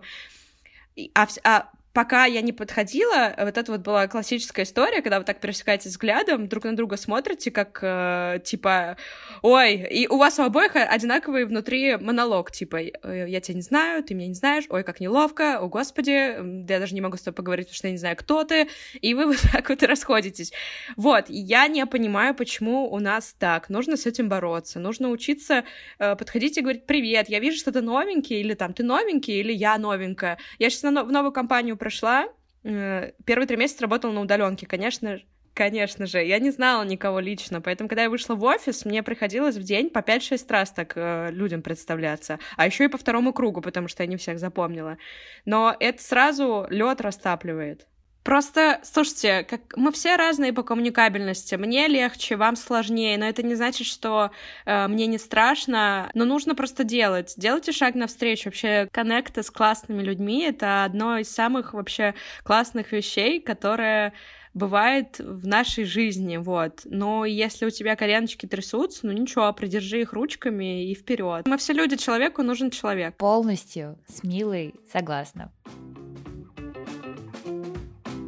А, 1.14 1.28
а 1.44 1.70
пока 2.00 2.24
я 2.24 2.40
не 2.40 2.52
подходила, 2.52 3.34
вот 3.36 3.58
это 3.58 3.72
вот 3.72 3.82
была 3.82 4.08
классическая 4.08 4.62
история, 4.62 5.02
когда 5.02 5.18
вы 5.18 5.26
так 5.26 5.38
пересекаетесь 5.38 5.90
взглядом, 5.90 6.48
друг 6.48 6.64
на 6.64 6.74
друга 6.74 6.96
смотрите, 6.96 7.50
как, 7.50 7.78
э, 7.82 8.40
типа, 8.42 8.96
ой, 9.42 9.74
и 9.74 10.08
у 10.08 10.16
вас 10.16 10.38
у 10.38 10.42
обоих 10.42 10.76
одинаковый 10.76 11.44
внутри 11.44 11.98
монолог, 11.98 12.52
типа, 12.52 12.76
«Э, 12.76 13.26
я 13.28 13.42
тебя 13.42 13.56
не 13.56 13.60
знаю, 13.60 14.02
ты 14.02 14.14
меня 14.14 14.28
не 14.28 14.34
знаешь, 14.34 14.64
ой, 14.70 14.82
как 14.82 14.98
неловко, 15.00 15.58
о, 15.58 15.68
господи, 15.68 16.70
я 16.70 16.78
даже 16.78 16.94
не 16.94 17.02
могу 17.02 17.18
с 17.18 17.20
тобой 17.20 17.34
поговорить, 17.36 17.66
потому 17.66 17.76
что 17.76 17.88
я 17.88 17.92
не 17.92 17.98
знаю, 17.98 18.16
кто 18.16 18.44
ты, 18.44 18.68
и 19.02 19.12
вы 19.12 19.26
вот 19.32 19.42
так 19.52 19.68
вот 19.68 19.82
расходитесь. 19.82 20.54
Вот, 20.96 21.26
я 21.28 21.68
не 21.68 21.84
понимаю, 21.84 22.34
почему 22.34 22.90
у 22.90 22.98
нас 22.98 23.34
так, 23.38 23.68
нужно 23.68 23.98
с 23.98 24.06
этим 24.06 24.30
бороться, 24.30 24.80
нужно 24.80 25.10
учиться 25.10 25.64
э, 25.98 26.16
подходить 26.16 26.56
и 26.56 26.62
говорить, 26.62 26.86
привет, 26.86 27.28
я 27.28 27.40
вижу, 27.40 27.58
что 27.58 27.72
ты 27.72 27.82
новенький, 27.82 28.40
или 28.40 28.54
там, 28.54 28.72
ты 28.72 28.84
новенький, 28.84 29.38
или 29.40 29.52
я 29.52 29.76
новенькая. 29.76 30.38
Я 30.58 30.70
сейчас 30.70 30.84
в 30.84 31.12
новую 31.12 31.32
компанию 31.32 31.76
прошла, 31.90 32.28
э, 32.62 33.10
первый 33.24 33.46
три 33.46 33.56
месяца 33.56 33.82
работала 33.82 34.12
на 34.12 34.20
удаленке, 34.20 34.66
конечно, 34.66 35.18
Конечно 35.52 36.06
же, 36.06 36.22
я 36.24 36.38
не 36.38 36.52
знала 36.52 36.84
никого 36.84 37.18
лично, 37.18 37.60
поэтому, 37.60 37.88
когда 37.88 38.04
я 38.04 38.08
вышла 38.08 38.36
в 38.36 38.44
офис, 38.44 38.84
мне 38.84 39.02
приходилось 39.02 39.56
в 39.56 39.62
день 39.62 39.90
по 39.90 39.98
5-6 39.98 40.46
раз 40.48 40.70
так 40.70 40.92
э, 40.94 41.30
людям 41.32 41.60
представляться, 41.60 42.38
а 42.56 42.66
еще 42.66 42.84
и 42.84 42.88
по 42.88 42.96
второму 42.96 43.32
кругу, 43.32 43.60
потому 43.60 43.88
что 43.88 44.04
я 44.04 44.06
не 44.06 44.16
всех 44.16 44.38
запомнила. 44.38 44.96
Но 45.44 45.76
это 45.78 46.00
сразу 46.00 46.66
лед 46.70 47.00
растапливает. 47.00 47.88
Просто, 48.30 48.78
слушайте, 48.84 49.42
как 49.42 49.76
мы 49.76 49.90
все 49.90 50.14
разные 50.14 50.52
по 50.52 50.62
коммуникабельности. 50.62 51.56
Мне 51.56 51.88
легче, 51.88 52.36
вам 52.36 52.54
сложнее, 52.54 53.18
но 53.18 53.24
это 53.24 53.42
не 53.42 53.56
значит, 53.56 53.88
что 53.88 54.30
э, 54.66 54.86
мне 54.86 55.08
не 55.08 55.18
страшно. 55.18 56.12
Но 56.14 56.24
нужно 56.24 56.54
просто 56.54 56.84
делать. 56.84 57.34
Делайте 57.36 57.72
шаг 57.72 57.96
навстречу. 57.96 58.44
Вообще, 58.44 58.88
коннекты 58.92 59.42
с 59.42 59.50
классными 59.50 60.00
людьми— 60.00 60.44
это 60.48 60.84
одно 60.84 61.18
из 61.18 61.28
самых 61.28 61.74
вообще 61.74 62.14
классных 62.44 62.92
вещей, 62.92 63.40
которые 63.40 64.12
бывает 64.54 65.18
в 65.18 65.48
нашей 65.48 65.82
жизни, 65.82 66.36
вот. 66.36 66.82
Но 66.84 67.24
если 67.24 67.66
у 67.66 67.70
тебя 67.70 67.96
коленочки 67.96 68.46
трясутся, 68.46 69.06
ну 69.08 69.12
ничего, 69.12 69.52
придержи 69.52 70.02
их 70.02 70.12
ручками 70.12 70.88
и 70.88 70.94
вперед. 70.94 71.48
Мы 71.48 71.58
все 71.58 71.72
люди, 71.72 71.96
человеку 71.96 72.44
нужен 72.44 72.70
человек. 72.70 73.16
Полностью 73.16 73.98
с 74.06 74.22
Милой 74.22 74.76
согласна. 74.92 75.50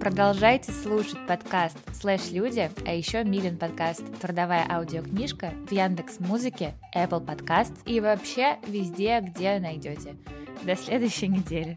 Продолжайте 0.02 0.72
слушать 0.72 1.24
подкаст 1.28 1.78
«Слэш 1.94 2.32
Люди», 2.32 2.68
а 2.84 2.92
еще 2.92 3.22
Милин 3.22 3.56
подкаст 3.56 4.02
«Трудовая 4.20 4.66
аудиокнижка» 4.68 5.52
в 5.68 5.70
Яндекс 5.70 6.18
Музыке, 6.18 6.74
Apple 6.92 7.24
Podcast 7.24 7.72
и 7.86 8.00
вообще 8.00 8.56
везде, 8.66 9.20
где 9.20 9.60
найдете. 9.60 10.16
До 10.64 10.74
следующей 10.74 11.28
недели. 11.28 11.76